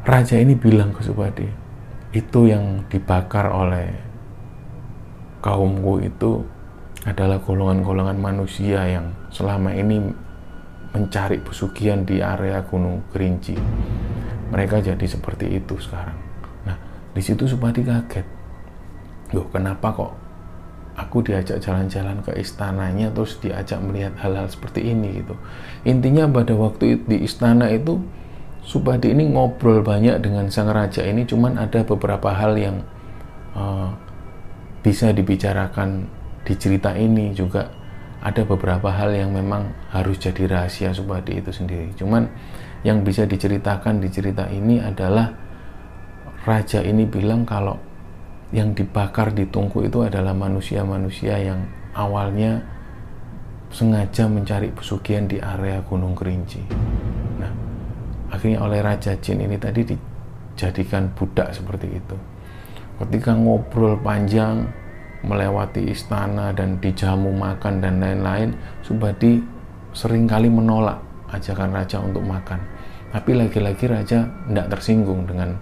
raja 0.05 0.37
ini 0.37 0.53
bilang 0.53 0.93
ke 0.93 1.01
Subadi 1.01 1.47
itu 2.13 2.39
yang 2.45 2.85
dibakar 2.91 3.49
oleh 3.49 3.89
kaumku 5.41 6.03
itu 6.05 6.45
adalah 7.03 7.41
golongan-golongan 7.41 8.15
manusia 8.15 8.85
yang 8.87 9.11
selama 9.27 9.75
ini 9.75 10.13
mencari 10.93 11.41
pesugihan 11.41 12.05
di 12.05 12.21
area 12.21 12.61
Gunung 12.63 13.01
Kerinci 13.11 13.57
mereka 14.53 14.77
jadi 14.77 15.01
seperti 15.09 15.57
itu 15.57 15.73
sekarang. 15.81 16.15
Nah 16.69 16.77
di 17.11 17.21
situ 17.25 17.49
Supadi 17.49 17.81
kaget. 17.81 18.27
Loh 19.33 19.49
kenapa 19.49 19.89
kok 19.89 20.22
aku 20.93 21.25
diajak 21.25 21.57
jalan-jalan 21.57 22.21
ke 22.21 22.37
istananya 22.37 23.09
terus 23.09 23.41
diajak 23.41 23.81
melihat 23.81 24.13
hal-hal 24.21 24.45
seperti 24.45 24.93
ini 24.93 25.21
gitu. 25.21 25.33
Intinya 25.85 26.29
pada 26.29 26.53
waktu 26.53 27.01
di 27.05 27.25
istana 27.25 27.69
itu 27.73 28.01
Supadi 28.63 29.11
ini 29.11 29.27
ngobrol 29.27 29.83
banyak 29.83 30.23
dengan 30.23 30.47
sang 30.47 30.71
raja 30.71 31.03
ini 31.03 31.27
cuman 31.27 31.59
ada 31.59 31.83
beberapa 31.83 32.31
hal 32.31 32.55
yang 32.55 32.79
uh, 33.59 33.91
bisa 34.79 35.11
dibicarakan 35.11 36.07
di 36.47 36.55
cerita 36.55 36.95
ini 36.95 37.35
juga. 37.35 37.67
Ada 38.23 38.47
beberapa 38.47 38.87
hal 38.87 39.11
yang 39.19 39.35
memang 39.35 39.67
harus 39.91 40.15
jadi 40.15 40.47
rahasia 40.47 40.95
Supadi 40.95 41.43
itu 41.43 41.51
sendiri. 41.51 41.91
Cuman 41.99 42.23
yang 42.87 43.03
bisa 43.03 43.27
diceritakan 43.27 43.99
di 43.99 44.07
cerita 44.07 44.47
ini 44.47 44.79
adalah 44.79 45.27
raja 46.47 46.79
ini 46.79 47.03
bilang 47.03 47.43
kalau 47.43 47.75
yang 48.53 48.77
dibakar 48.77 49.33
di 49.33 49.49
tungku 49.49 49.81
itu 49.81 50.05
adalah 50.05 50.31
manusia-manusia 50.37 51.41
yang 51.41 51.65
awalnya 51.97 52.61
sengaja 53.73 54.29
mencari 54.29 54.69
pesugihan 54.69 55.25
di 55.25 55.41
area 55.41 55.81
Gunung 55.81 56.13
Kerinci. 56.13 56.61
Nah, 57.41 57.49
akhirnya 58.29 58.61
oleh 58.61 58.85
Raja 58.85 59.17
Jin 59.17 59.41
ini 59.41 59.57
tadi 59.57 59.81
dijadikan 59.81 61.09
budak 61.17 61.49
seperti 61.57 61.97
itu. 61.97 62.15
Ketika 63.01 63.33
ngobrol 63.33 63.97
panjang, 64.05 64.69
melewati 65.25 65.89
istana 65.89 66.53
dan 66.53 66.77
dijamu 66.77 67.33
makan 67.33 67.81
dan 67.81 67.97
lain-lain, 67.97 68.53
Subadi 68.85 69.41
sering 69.97 70.29
kali 70.29 70.53
menolak 70.53 71.01
ajakan 71.33 71.73
raja 71.73 71.97
untuk 71.97 72.21
makan. 72.21 72.61
Tapi 73.09 73.33
lagi-lagi 73.33 73.89
raja 73.89 74.29
tidak 74.29 74.77
tersinggung 74.77 75.25
dengan 75.25 75.57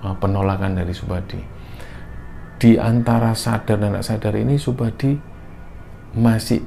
uh, 0.00 0.16
penolakan 0.16 0.80
dari 0.80 0.96
Subadi. 0.96 1.51
Di 2.62 2.78
antara 2.78 3.34
sadar 3.34 3.74
dan 3.74 3.90
tidak 3.90 4.06
sadar 4.06 4.34
ini 4.38 4.54
Subadi 4.54 5.18
masih 6.14 6.62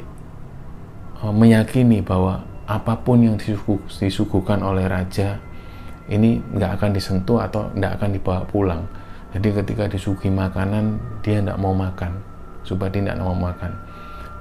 uh, 1.23 1.31
meyakini 1.31 2.03
bahwa 2.03 2.43
apa 2.67 2.99
pun 2.99 3.23
yang 3.23 3.39
disuguh, 3.39 3.79
disuguhkan 3.87 4.59
oleh 4.59 4.91
raja 4.91 5.39
ini 6.11 6.43
nggak 6.51 6.81
akan 6.81 6.91
disentuh 6.91 7.39
atau 7.39 7.71
tidak 7.71 7.95
akan 7.95 8.09
dibawa 8.11 8.43
pulang. 8.43 8.83
Jadi 9.31 9.55
ketika 9.55 9.87
disuguhi 9.87 10.27
makanan 10.27 10.99
dia 11.23 11.39
tidak 11.39 11.63
mau 11.63 11.71
makan. 11.71 12.19
Subadi 12.67 12.99
tidak 12.99 13.15
mau 13.23 13.31
makan. 13.31 13.71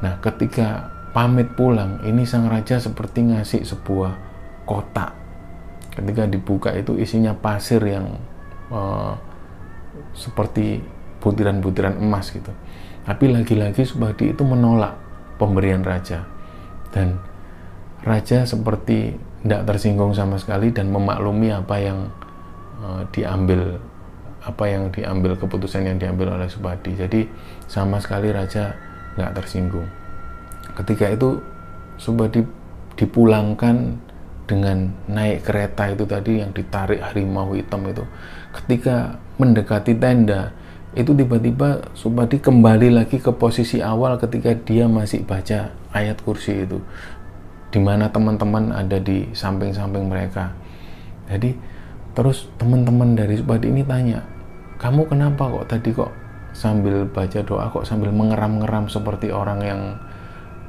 Nah 0.03 0.19
ketika 0.19 0.91
pamit 1.15 1.55
pulang, 1.55 2.03
ini 2.03 2.27
sang 2.27 2.51
raja 2.51 2.83
seperti 2.83 3.31
ngasih 3.31 3.63
sebuah 3.63 4.11
kotak. 4.67 5.15
Ketika 5.95 6.27
dibuka 6.27 6.75
itu 6.75 6.99
isinya 6.99 7.31
pasir 7.31 7.79
yang 7.79 8.11
uh, 8.75 9.15
seperti 10.19 10.83
butiran-butiran 11.25 11.97
emas 11.97 12.29
gitu. 12.29 12.53
Tapi 13.09 13.33
lagi-lagi 13.33 13.89
Subadi 13.89 14.37
itu 14.37 14.45
menolak 14.45 14.93
pemberian 15.41 15.81
raja. 15.81 16.29
Dan 16.93 17.17
raja 18.05 18.45
seperti 18.45 19.17
tidak 19.41 19.65
tersinggung 19.65 20.13
sama 20.13 20.37
sekali 20.37 20.69
dan 20.73 20.93
memaklumi 20.93 21.49
apa 21.53 21.77
yang 21.81 22.13
uh, 22.85 23.03
diambil 23.09 23.81
apa 24.45 24.65
yang 24.69 24.93
diambil 24.93 25.41
keputusan 25.41 25.89
yang 25.89 25.97
diambil 25.97 26.37
oleh 26.37 26.49
Subadi. 26.53 26.93
Jadi 26.93 27.25
sama 27.65 27.97
sekali 27.97 28.29
raja 28.29 28.77
nggak 29.17 29.33
tersinggung 29.41 30.05
ketika 30.75 31.07
itu 31.11 31.39
Subadi 31.95 32.43
dipulangkan 32.99 34.03
dengan 34.45 34.91
naik 35.07 35.47
kereta 35.47 35.95
itu 35.95 36.05
tadi 36.05 36.43
yang 36.43 36.51
ditarik 36.51 36.99
harimau 37.01 37.55
hitam 37.55 37.87
itu 37.87 38.03
ketika 38.51 39.17
mendekati 39.39 39.95
tenda 39.97 40.51
itu 40.95 41.11
tiba-tiba 41.11 41.91
Subadi 41.95 42.39
kembali 42.39 42.95
lagi 42.95 43.19
ke 43.19 43.35
posisi 43.35 43.83
awal 43.83 44.19
ketika 44.19 44.55
dia 44.55 44.87
masih 44.87 45.27
baca 45.27 45.75
ayat 45.91 46.19
kursi 46.23 46.67
itu. 46.67 46.79
Di 47.75 47.83
mana 47.83 48.07
teman-teman 48.11 48.71
ada 48.71 49.03
di 49.03 49.27
samping-samping 49.35 50.07
mereka. 50.07 50.55
Jadi 51.27 51.55
terus 52.15 52.47
teman-teman 52.59 53.19
dari 53.19 53.35
Subadi 53.35 53.75
ini 53.75 53.83
tanya 53.83 54.23
kamu 54.79 55.09
kenapa 55.09 55.51
kok 55.51 55.67
tadi 55.71 55.91
kok 55.91 56.13
sambil 56.55 57.09
baca 57.09 57.41
doa 57.43 57.67
kok 57.73 57.83
sambil 57.83 58.15
mengeram-ngeram 58.15 58.87
seperti 58.87 59.33
orang 59.35 59.59
yang 59.65 59.81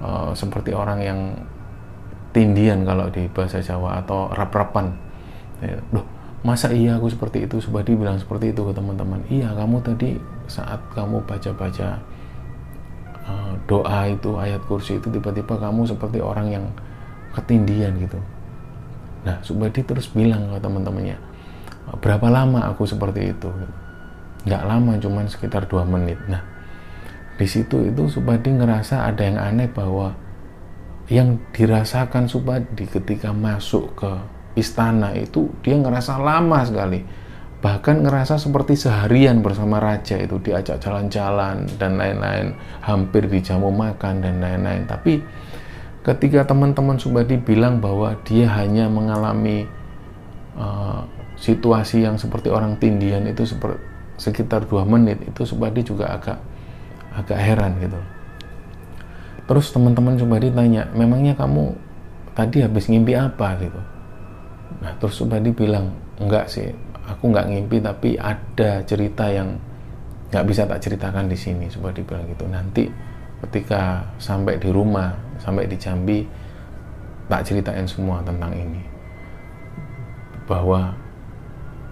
uh, 0.01 0.33
seperti 0.33 0.73
orang 0.73 0.99
yang 1.03 1.19
tindian 2.33 2.81
kalau 2.87 3.11
di 3.13 3.29
bahasa 3.29 3.61
Jawa 3.61 4.01
atau 4.01 4.31
rap-rapan? 4.33 4.89
Ya, 5.61 5.77
loh 5.93 6.14
masa 6.45 6.69
iya 6.69 7.01
aku 7.01 7.09
seperti 7.09 7.49
itu? 7.49 7.57
Subadi 7.57 7.97
bilang 7.97 8.21
seperti 8.21 8.53
itu 8.53 8.61
ke 8.61 8.71
teman-teman. 8.77 9.17
Iya 9.33 9.49
kamu 9.57 9.81
tadi 9.81 10.21
saat 10.45 10.77
kamu 10.93 11.25
baca-baca 11.25 11.97
uh, 13.25 13.53
doa 13.65 13.99
itu 14.05 14.37
ayat 14.37 14.61
kursi 14.69 15.01
itu 15.01 15.09
tiba-tiba 15.09 15.57
kamu 15.57 15.89
seperti 15.89 16.21
orang 16.21 16.53
yang 16.53 16.65
ketindian 17.33 17.97
gitu. 17.97 18.21
Nah 19.25 19.41
Subadi 19.41 19.81
terus 19.81 20.05
bilang 20.13 20.53
ke 20.53 20.61
teman-temannya 20.61 21.17
berapa 21.97 22.29
lama 22.29 22.69
aku 22.69 22.85
seperti 22.85 23.33
itu? 23.33 23.49
Nggak 24.45 24.63
lama 24.69 24.93
cuman 25.01 25.25
sekitar 25.25 25.65
dua 25.65 25.81
menit. 25.81 26.21
Nah 26.29 26.45
di 27.41 27.49
situ 27.49 27.89
itu 27.89 28.05
Subadi 28.05 28.53
ngerasa 28.53 29.09
ada 29.09 29.25
yang 29.25 29.41
aneh 29.41 29.65
bahwa 29.65 30.13
yang 31.09 31.41
dirasakan 31.57 32.29
Subadi 32.29 32.85
ketika 32.85 33.33
masuk 33.33 33.97
ke 33.97 34.34
istana 34.55 35.11
itu 35.13 35.51
dia 35.61 35.75
ngerasa 35.75 36.17
lama 36.17 36.63
sekali. 36.63 37.03
Bahkan 37.59 38.07
ngerasa 38.07 38.39
seperti 38.39 38.77
seharian 38.79 39.43
bersama 39.43 39.81
raja 39.81 40.15
itu 40.19 40.39
diajak 40.39 40.79
jalan-jalan 40.79 41.67
dan 41.75 41.97
lain-lain 41.99 42.55
hampir 42.83 43.27
dijamu 43.27 43.71
makan 43.71 44.23
dan 44.23 44.39
lain-lain. 44.39 44.85
Tapi 44.87 45.19
ketika 46.05 46.47
teman-teman 46.47 46.95
Subadi 46.95 47.35
bilang 47.41 47.81
bahwa 47.81 48.15
dia 48.23 48.47
hanya 48.53 48.85
mengalami 48.85 49.65
uh, 50.55 51.03
situasi 51.35 52.05
yang 52.05 52.15
seperti 52.15 52.53
orang 52.53 52.79
tindian 52.79 53.27
itu 53.27 53.43
seperti 53.43 53.81
sekitar 54.15 54.63
dua 54.69 54.87
menit 54.87 55.19
itu 55.27 55.43
Subadi 55.43 55.83
juga 55.83 56.15
agak 56.15 56.39
agak 57.17 57.39
heran 57.39 57.81
gitu. 57.81 57.99
Terus 59.49 59.73
teman-teman 59.73 60.15
Subadi 60.21 60.53
tanya 60.53 60.85
memangnya 60.93 61.33
kamu 61.33 61.73
tadi 62.37 62.61
habis 62.61 62.87
ngimpi 62.87 63.17
apa? 63.17 63.57
gitu 63.57 63.94
nah 64.83 64.91
terus 64.99 65.19
Subadi 65.19 65.51
bilang 65.55 65.91
enggak 66.19 66.47
sih 66.51 66.67
aku 67.05 67.29
nggak 67.29 67.47
ngimpi 67.53 67.77
tapi 67.79 68.09
ada 68.17 68.81
cerita 68.83 69.29
yang 69.29 69.55
nggak 70.33 70.45
bisa 70.45 70.65
tak 70.65 70.81
ceritakan 70.81 71.29
di 71.29 71.37
sini 71.37 71.69
Subadi 71.69 72.01
bilang 72.01 72.25
gitu. 72.27 72.45
Nanti 72.49 72.83
ketika 73.45 74.03
sampai 74.17 74.57
di 74.57 74.69
rumah 74.73 75.13
sampai 75.37 75.69
di 75.69 75.77
Jambi 75.77 76.25
tak 77.29 77.45
ceritain 77.45 77.85
semua 77.85 78.19
tentang 78.25 78.51
ini. 78.51 78.81
Bahwa 80.49 80.93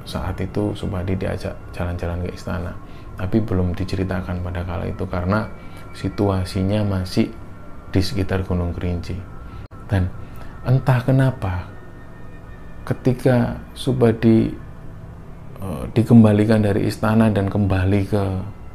saat 0.04 0.36
itu 0.41 0.74
Subadi 0.76 1.15
diajak 1.15 1.56
jalan-jalan 1.72 2.28
ke 2.28 2.36
istana 2.36 2.74
tapi 3.13 3.39
belum 3.39 3.78
diceritakan 3.78 4.41
pada 4.41 4.65
kala 4.65 4.89
itu 4.89 5.06
karena 5.06 5.46
situasinya 5.93 6.82
masih 6.82 7.30
di 7.93 8.02
sekitar 8.02 8.41
Gunung 8.41 8.74
Kerinci. 8.74 9.13
Dan 9.86 10.10
entah 10.65 11.00
kenapa 11.06 11.73
ketika 12.84 13.60
Subadi 13.74 14.52
e, 15.60 15.67
dikembalikan 15.96 16.63
dari 16.63 16.88
istana 16.88 17.32
dan 17.32 17.48
kembali 17.48 18.02
ke 18.08 18.24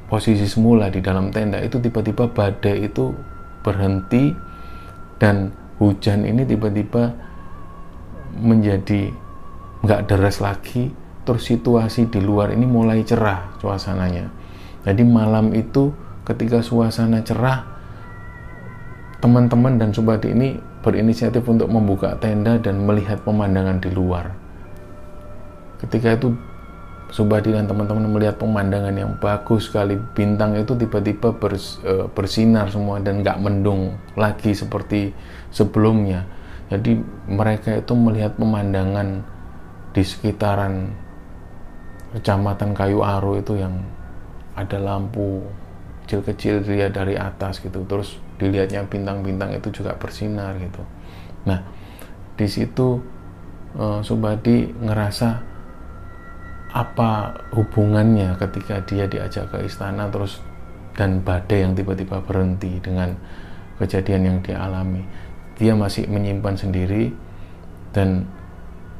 posisi 0.08 0.48
semula 0.48 0.88
di 0.88 1.04
dalam 1.04 1.28
tenda 1.28 1.60
itu 1.60 1.76
tiba-tiba 1.76 2.32
badai 2.32 2.88
itu 2.88 3.12
berhenti 3.60 4.32
dan 5.20 5.52
hujan 5.76 6.24
ini 6.24 6.48
tiba-tiba 6.48 7.12
menjadi 8.40 9.12
nggak 9.84 10.04
deras 10.08 10.40
lagi 10.40 10.90
terus 11.28 11.44
situasi 11.44 12.08
di 12.08 12.24
luar 12.24 12.56
ini 12.56 12.64
mulai 12.64 13.04
cerah 13.04 13.52
suasananya. 13.60 14.32
Jadi 14.88 15.04
malam 15.04 15.52
itu 15.52 15.92
ketika 16.24 16.64
suasana 16.64 17.20
cerah, 17.20 17.68
teman-teman 19.20 19.76
dan 19.76 19.92
Subadi 19.92 20.32
ini 20.32 20.56
berinisiatif 20.82 21.42
untuk 21.48 21.68
membuka 21.68 22.14
tenda 22.18 22.56
dan 22.58 22.82
melihat 22.86 23.18
pemandangan 23.26 23.82
di 23.82 23.90
luar. 23.90 24.34
Ketika 25.78 26.14
itu 26.18 26.34
Subadi 27.08 27.56
dan 27.56 27.64
teman-teman 27.64 28.04
melihat 28.04 28.36
pemandangan 28.36 28.92
yang 28.92 29.16
bagus 29.16 29.72
sekali, 29.72 29.96
bintang 30.12 30.60
itu 30.60 30.76
tiba-tiba 30.76 31.32
bers, 31.32 31.80
e, 31.80 32.04
bersinar 32.12 32.68
semua 32.68 33.00
dan 33.00 33.24
nggak 33.24 33.40
mendung 33.40 33.96
lagi 34.12 34.52
seperti 34.52 35.16
sebelumnya. 35.48 36.28
Jadi 36.68 37.00
mereka 37.32 37.80
itu 37.80 37.96
melihat 37.96 38.36
pemandangan 38.36 39.24
di 39.96 40.04
sekitaran 40.04 40.92
kecamatan 42.12 42.76
Kayu 42.76 43.00
Aro 43.00 43.40
itu 43.40 43.56
yang 43.56 43.80
ada 44.52 44.76
lampu 44.76 45.40
kecil-kecil 46.04 46.60
dia 46.64 46.92
dari 46.92 47.16
atas 47.16 47.60
gitu 47.64 47.84
terus 47.88 48.20
dilihatnya 48.38 48.86
bintang-bintang 48.86 49.52
itu 49.52 49.68
juga 49.70 49.98
bersinar 49.98 50.56
gitu. 50.62 50.82
Nah 51.44 51.60
di 52.38 52.46
situ 52.46 53.02
uh, 53.74 54.00
Subadi 54.00 54.70
ngerasa 54.78 55.28
apa 56.68 57.32
hubungannya 57.56 58.36
ketika 58.38 58.84
dia 58.84 59.08
diajak 59.08 59.50
ke 59.50 59.66
istana 59.66 60.06
terus 60.12 60.38
dan 60.94 61.22
badai 61.22 61.64
yang 61.66 61.72
tiba-tiba 61.74 62.22
berhenti 62.22 62.78
dengan 62.78 63.14
kejadian 63.78 64.22
yang 64.26 64.38
dia 64.42 64.58
alami. 64.62 65.02
Dia 65.58 65.74
masih 65.74 66.06
menyimpan 66.06 66.54
sendiri 66.54 67.10
dan 67.90 68.26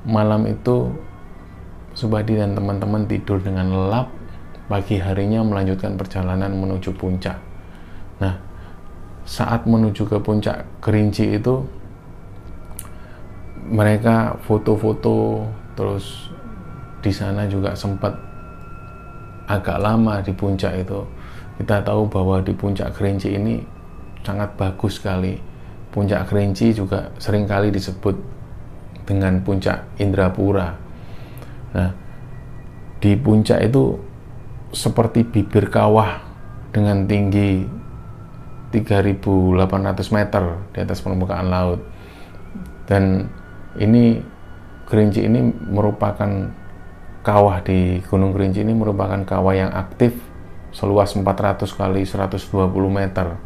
malam 0.07 0.47
itu 0.47 0.91
Subadi 1.99 2.39
dan 2.39 2.55
teman-teman 2.55 3.11
tidur 3.11 3.43
dengan 3.43 3.75
lelap, 3.75 4.07
pagi 4.71 5.03
harinya 5.03 5.43
melanjutkan 5.43 5.99
perjalanan 5.99 6.55
menuju 6.55 6.95
puncak. 6.95 7.35
Nah, 8.23 8.39
saat 9.29 9.69
menuju 9.69 10.09
ke 10.09 10.17
puncak 10.25 10.65
Kerinci 10.81 11.37
itu, 11.37 11.61
mereka 13.69 14.41
foto-foto, 14.49 15.45
terus 15.77 16.33
di 17.05 17.13
sana 17.13 17.45
juga 17.45 17.77
sempat 17.77 18.17
agak 19.45 19.77
lama 19.77 20.25
di 20.25 20.33
puncak 20.33 20.81
itu. 20.81 21.05
Kita 21.61 21.85
tahu 21.85 22.09
bahwa 22.09 22.41
di 22.41 22.57
puncak 22.57 22.97
Kerinci 22.97 23.37
ini 23.37 23.61
sangat 24.25 24.57
bagus 24.57 24.97
sekali. 24.97 25.37
Puncak 25.93 26.33
Kerinci 26.33 26.73
juga 26.73 27.13
sering 27.21 27.45
kali 27.45 27.69
disebut 27.69 28.17
dengan 29.05 29.41
puncak 29.45 29.85
Indrapura 30.01 30.89
Nah, 31.69 31.91
di 32.99 33.13
puncak 33.15 33.61
itu 33.69 34.01
seperti 34.73 35.25
bibir 35.25 35.69
kawah 35.69 36.21
dengan 36.73 37.05
tinggi 37.05 37.65
3.800 38.69 40.17
meter 40.17 40.45
di 40.77 40.79
atas 40.85 41.01
permukaan 41.01 41.49
laut. 41.49 41.81
Dan 42.89 43.29
ini 43.81 44.21
Kerinci 44.89 45.21
ini 45.29 45.45
merupakan 45.45 46.49
kawah 47.21 47.61
di 47.61 48.01
Gunung 48.09 48.33
Kerinci 48.33 48.65
ini 48.65 48.73
merupakan 48.73 49.21
kawah 49.21 49.53
yang 49.53 49.69
aktif 49.69 50.17
seluas 50.73 51.13
400 51.13 51.69
kali 51.69 52.09
120 52.09 52.73
meter 52.89 53.37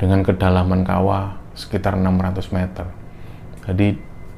dengan 0.00 0.24
kedalaman 0.24 0.80
kawah 0.80 1.36
sekitar 1.52 2.00
600 2.00 2.56
meter. 2.56 2.86
Jadi 3.68 3.88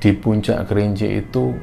di 0.03 0.11
puncak 0.11 0.67
Kerinci 0.67 1.07
itu 1.23 1.55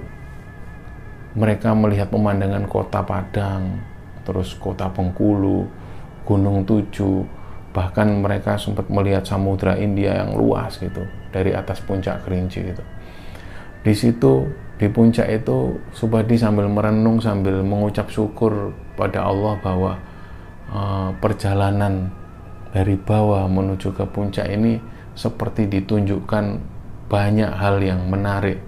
mereka 1.35 1.75
melihat 1.75 2.07
pemandangan 2.07 2.63
kota 2.71 3.03
Padang, 3.03 3.83
terus 4.23 4.55
kota 4.55 4.87
Bengkulu, 4.87 5.67
Gunung 6.23 6.63
Tujuh, 6.63 7.40
bahkan 7.71 8.07
mereka 8.19 8.59
sempat 8.59 8.91
melihat 8.91 9.23
samudra 9.23 9.79
India 9.79 10.19
yang 10.23 10.35
luas 10.35 10.75
gitu 10.79 11.07
dari 11.31 11.55
atas 11.55 11.79
puncak 11.83 12.23
Kerinci 12.27 12.59
gitu. 12.67 12.83
Di 13.81 13.93
situ 13.95 14.47
di 14.77 14.87
puncak 14.91 15.29
itu 15.29 15.77
Subadi 15.95 16.35
sambil 16.37 16.67
merenung 16.67 17.21
sambil 17.23 17.63
mengucap 17.63 18.11
syukur 18.11 18.75
pada 18.99 19.25
Allah 19.25 19.57
bahwa 19.63 19.93
uh, 20.69 21.09
perjalanan 21.17 22.11
dari 22.71 22.95
bawah 22.95 23.45
menuju 23.45 23.91
ke 23.95 24.05
puncak 24.07 24.47
ini 24.51 24.79
seperti 25.13 25.67
ditunjukkan 25.67 26.45
banyak 27.11 27.51
hal 27.51 27.83
yang 27.83 28.07
menarik 28.07 28.63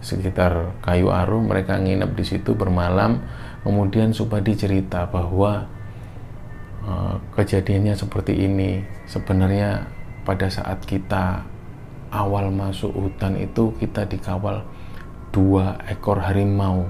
sekitar 0.00 0.76
Kayu 0.80 1.12
Arum 1.12 1.48
mereka 1.48 1.76
nginep 1.76 2.10
di 2.16 2.24
situ 2.24 2.56
bermalam 2.56 3.20
kemudian 3.60 4.16
Supadi 4.16 4.56
cerita 4.56 5.04
bahwa 5.08 5.75
uh, 6.86 7.18
kejadiannya 7.34 7.98
seperti 7.98 8.32
ini 8.46 8.80
sebenarnya 9.10 9.84
pada 10.22 10.46
saat 10.46 10.82
kita 10.86 11.42
awal 12.14 12.48
masuk 12.54 12.94
hutan 12.94 13.36
itu 13.36 13.74
kita 13.82 14.06
dikawal 14.06 14.62
dua 15.34 15.76
ekor 15.90 16.22
harimau. 16.22 16.86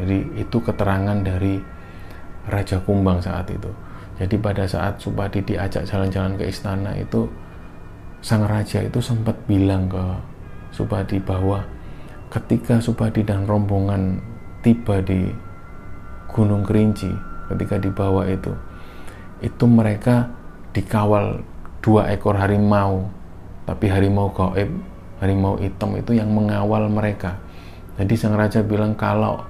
Jadi 0.00 0.40
itu 0.40 0.56
keterangan 0.64 1.20
dari 1.20 1.60
Raja 2.48 2.80
Kumbang 2.80 3.20
saat 3.20 3.46
itu. 3.52 3.68
Jadi 4.16 4.36
pada 4.36 4.64
saat 4.64 5.00
Supadi 5.00 5.44
diajak 5.44 5.84
jalan-jalan 5.84 6.36
ke 6.36 6.48
istana 6.48 6.92
itu 6.96 7.28
sang 8.20 8.44
raja 8.44 8.84
itu 8.84 9.00
sempat 9.00 9.32
bilang 9.48 9.88
ke 9.88 10.04
Supadi 10.72 11.16
bahwa 11.20 11.64
ketika 12.28 12.80
Subadi 12.80 13.24
dan 13.24 13.48
rombongan 13.48 14.20
tiba 14.60 15.00
di 15.00 15.32
Gunung 16.28 16.62
Kerinci, 16.62 17.10
ketika 17.48 17.80
dibawa 17.80 18.28
itu 18.28 18.52
itu 19.40 19.64
mereka 19.64 20.28
dikawal 20.72 21.44
dua 21.80 22.12
ekor 22.12 22.36
harimau. 22.36 23.08
Tapi 23.68 23.86
harimau 23.88 24.32
gaib 24.32 24.70
harimau 25.20 25.60
hitam 25.60 25.96
itu 25.96 26.16
yang 26.16 26.32
mengawal 26.32 26.88
mereka. 26.88 27.36
Jadi 28.00 28.14
sang 28.16 28.36
raja 28.36 28.64
bilang 28.64 28.96
kalau 28.96 29.44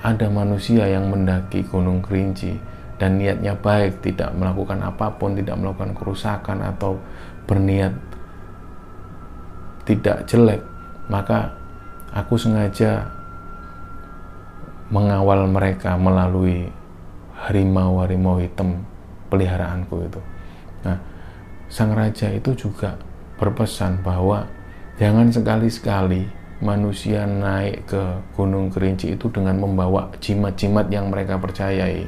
ada 0.00 0.26
manusia 0.32 0.88
yang 0.88 1.12
mendaki 1.12 1.60
gunung 1.68 2.00
kerinci 2.00 2.56
dan 2.96 3.20
niatnya 3.20 3.56
baik 3.56 4.00
tidak 4.04 4.32
melakukan 4.36 4.80
apa 4.80 5.12
pun 5.16 5.36
tidak 5.36 5.56
melakukan 5.60 5.92
kerusakan 5.92 6.60
atau 6.64 6.96
berniat 7.44 7.92
tidak 9.84 10.24
jelek 10.28 10.60
maka 11.08 11.52
aku 12.12 12.36
sengaja 12.36 13.08
mengawal 14.92 15.48
mereka 15.48 15.96
melalui 15.96 16.68
harimau-harimau 17.40 18.40
hitam 18.40 18.84
peliharaanku 19.30 19.94
itu. 20.04 20.20
Nah, 20.84 20.98
sang 21.70 21.94
raja 21.94 22.28
itu 22.34 22.52
juga 22.58 22.98
berpesan 23.38 24.02
bahwa 24.02 24.44
jangan 24.98 25.30
sekali-sekali 25.32 26.28
manusia 26.60 27.24
naik 27.24 27.88
ke 27.88 28.02
Gunung 28.36 28.68
Kerinci 28.68 29.16
itu 29.16 29.32
dengan 29.32 29.56
membawa 29.56 30.12
jimat-jimat 30.20 30.92
yang 30.92 31.08
mereka 31.08 31.40
percayai. 31.40 32.04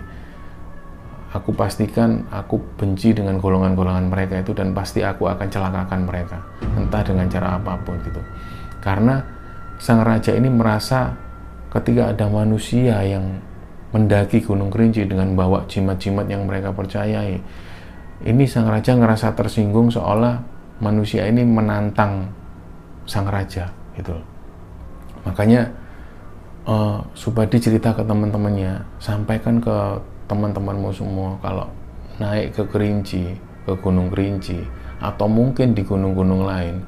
Aku 1.32 1.56
pastikan 1.56 2.28
aku 2.28 2.60
benci 2.76 3.16
dengan 3.16 3.40
golongan-golongan 3.40 4.12
mereka 4.12 4.44
itu 4.44 4.52
dan 4.52 4.76
pasti 4.76 5.00
aku 5.00 5.24
akan 5.24 5.48
celakakan 5.48 6.04
mereka, 6.04 6.44
entah 6.76 7.00
dengan 7.00 7.24
cara 7.32 7.56
apa 7.56 7.80
pun 7.80 7.96
gitu. 8.04 8.20
Karena 8.84 9.24
sang 9.80 10.04
raja 10.04 10.36
ini 10.36 10.52
merasa 10.52 11.16
ketika 11.72 12.12
ada 12.12 12.28
manusia 12.28 13.00
yang 13.00 13.40
mendaki 13.92 14.40
Gunung 14.40 14.72
Kerinci 14.72 15.04
dengan 15.04 15.36
bawa 15.36 15.68
jimat-jimat 15.68 16.26
yang 16.26 16.48
mereka 16.48 16.72
percayai, 16.72 17.36
ini 18.24 18.44
sang 18.48 18.68
raja 18.68 18.96
ngerasa 18.96 19.36
tersinggung 19.36 19.92
seolah 19.92 20.40
manusia 20.80 21.28
ini 21.28 21.44
menantang 21.44 22.32
sang 23.04 23.28
raja 23.28 23.68
gitu. 23.94 24.16
Makanya 25.28 25.68
uh, 26.66 26.98
Subadi 27.12 27.60
cerita 27.60 27.92
ke 27.92 28.02
teman-temannya, 28.02 28.80
sampaikan 28.98 29.60
ke 29.60 29.76
teman-temanmu 30.26 30.90
semua 30.90 31.36
kalau 31.44 31.68
naik 32.16 32.56
ke 32.56 32.64
Kerinci, 32.66 33.36
ke 33.68 33.72
Gunung 33.78 34.10
Kerinci 34.10 34.58
atau 35.02 35.26
mungkin 35.26 35.74
di 35.74 35.82
gunung-gunung 35.82 36.46
lain 36.46 36.82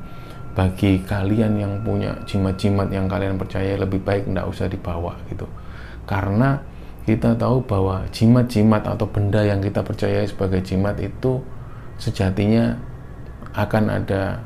bagi 0.55 1.03
kalian 1.03 1.59
yang 1.59 1.73
punya 1.83 2.15
jimat-jimat 2.31 2.87
yang 2.95 3.11
kalian 3.11 3.35
percaya 3.35 3.75
lebih 3.75 3.99
baik 4.07 4.31
tidak 4.31 4.47
usah 4.47 4.71
dibawa 4.71 5.19
gitu 5.27 5.51
karena 6.07 6.63
kita 7.05 7.37
tahu 7.37 7.61
bahwa 7.65 8.09
jimat-jimat 8.09 8.81
atau 8.85 9.05
benda 9.05 9.45
yang 9.45 9.61
kita 9.61 9.85
percaya 9.85 10.25
sebagai 10.25 10.65
jimat 10.65 10.97
itu 11.01 11.41
sejatinya 12.01 12.75
akan 13.53 13.85
ada 13.93 14.41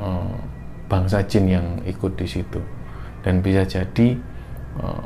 uh, 0.00 0.32
bangsa 0.88 1.20
jin 1.28 1.44
yang 1.46 1.66
ikut 1.84 2.16
di 2.16 2.24
situ. 2.24 2.60
Dan 3.20 3.44
bisa 3.44 3.68
jadi 3.68 4.16
uh, 4.80 5.04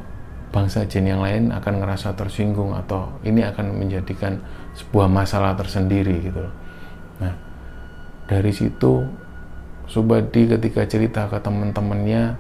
bangsa 0.53 0.85
jin 0.87 1.09
yang 1.09 1.25
lain 1.25 1.51
akan 1.51 1.81
ngerasa 1.83 2.13
tersinggung 2.15 2.77
atau 2.77 3.09
ini 3.25 3.41
akan 3.43 3.73
menjadikan 3.73 4.39
sebuah 4.77 5.09
masalah 5.09 5.57
tersendiri 5.57 6.29
gitu 6.29 6.45
Nah, 7.23 7.35
dari 8.27 8.51
situ 8.51 9.07
Subadi 9.87 10.47
ketika 10.47 10.87
cerita 10.87 11.27
ke 11.27 11.39
teman-temannya 11.43 12.39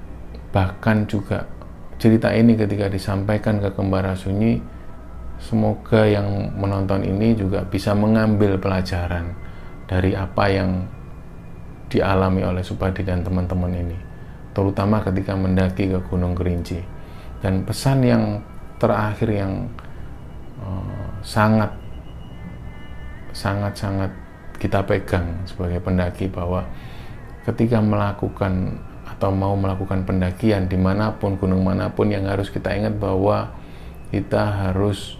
bahkan 0.54 1.04
juga 1.10 1.44
cerita 2.02 2.34
ini 2.34 2.58
ketika 2.58 2.90
disampaikan 2.90 3.62
ke 3.62 3.70
Kembara 3.78 4.18
Sunyi 4.18 4.58
semoga 5.38 6.02
yang 6.02 6.50
menonton 6.58 7.06
ini 7.06 7.38
juga 7.38 7.62
bisa 7.62 7.94
mengambil 7.94 8.58
pelajaran 8.58 9.30
dari 9.86 10.18
apa 10.18 10.44
yang 10.50 10.82
dialami 11.86 12.42
oleh 12.42 12.66
Subadi 12.66 13.06
dan 13.06 13.22
teman-teman 13.22 13.70
ini 13.70 14.12
terutama 14.52 15.00
ketika 15.00 15.32
mendaki 15.32 15.88
ke 15.88 15.98
Gunung 16.06 16.36
Kerinci. 16.36 16.80
Dan 17.42 17.66
pesan 17.66 18.06
yang 18.06 18.24
terakhir 18.78 19.28
yang 19.34 19.66
uh, 20.62 21.08
sangat 21.24 21.72
sangat 23.32 23.72
sangat 23.74 24.12
kita 24.60 24.78
pegang 24.86 25.42
sebagai 25.48 25.82
pendaki 25.82 26.30
bahwa 26.30 26.62
ketika 27.42 27.82
melakukan 27.82 28.78
atau 29.22 29.30
mau 29.30 29.54
melakukan 29.54 30.02
pendakian 30.02 30.66
di 30.66 30.74
mana 30.74 31.14
pun 31.14 31.38
gunung 31.38 31.62
mana 31.62 31.94
pun 31.94 32.10
yang 32.10 32.26
harus 32.26 32.50
kita 32.50 32.74
ingat 32.74 32.98
bahwa 32.98 33.54
kita 34.10 34.66
harus 34.66 35.14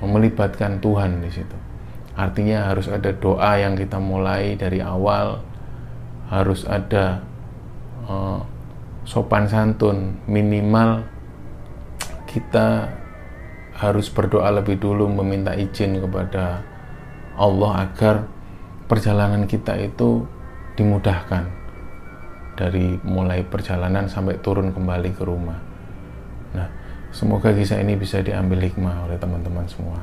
melibatkan 0.00 0.80
Tuhan 0.80 1.20
di 1.20 1.28
situ. 1.28 1.52
Artinya 2.16 2.72
harus 2.72 2.88
ada 2.88 3.12
doa 3.12 3.60
yang 3.60 3.76
kita 3.76 4.00
mulai 4.00 4.56
dari 4.56 4.80
awal, 4.80 5.44
harus 6.32 6.64
ada 6.64 7.20
uh, 8.08 8.40
sopan 9.04 9.44
santun 9.44 10.16
minimal 10.24 11.04
kita 12.24 12.88
harus 13.76 14.08
berdoa 14.08 14.48
lebih 14.48 14.80
dulu 14.80 15.12
meminta 15.12 15.52
izin 15.52 16.00
kepada 16.00 16.64
Allah 17.36 17.84
agar 17.84 18.24
perjalanan 18.88 19.44
kita 19.44 19.76
itu 19.76 20.24
dimudahkan 20.80 21.59
dari 22.60 23.00
mulai 23.08 23.40
perjalanan 23.40 24.04
sampai 24.04 24.36
turun 24.44 24.68
kembali 24.76 25.16
ke 25.16 25.24
rumah. 25.24 25.56
Nah, 26.52 26.68
semoga 27.08 27.56
kisah 27.56 27.80
ini 27.80 27.96
bisa 27.96 28.20
diambil 28.20 28.60
hikmah 28.60 29.08
oleh 29.08 29.16
teman-teman 29.16 29.64
semua. 29.64 29.96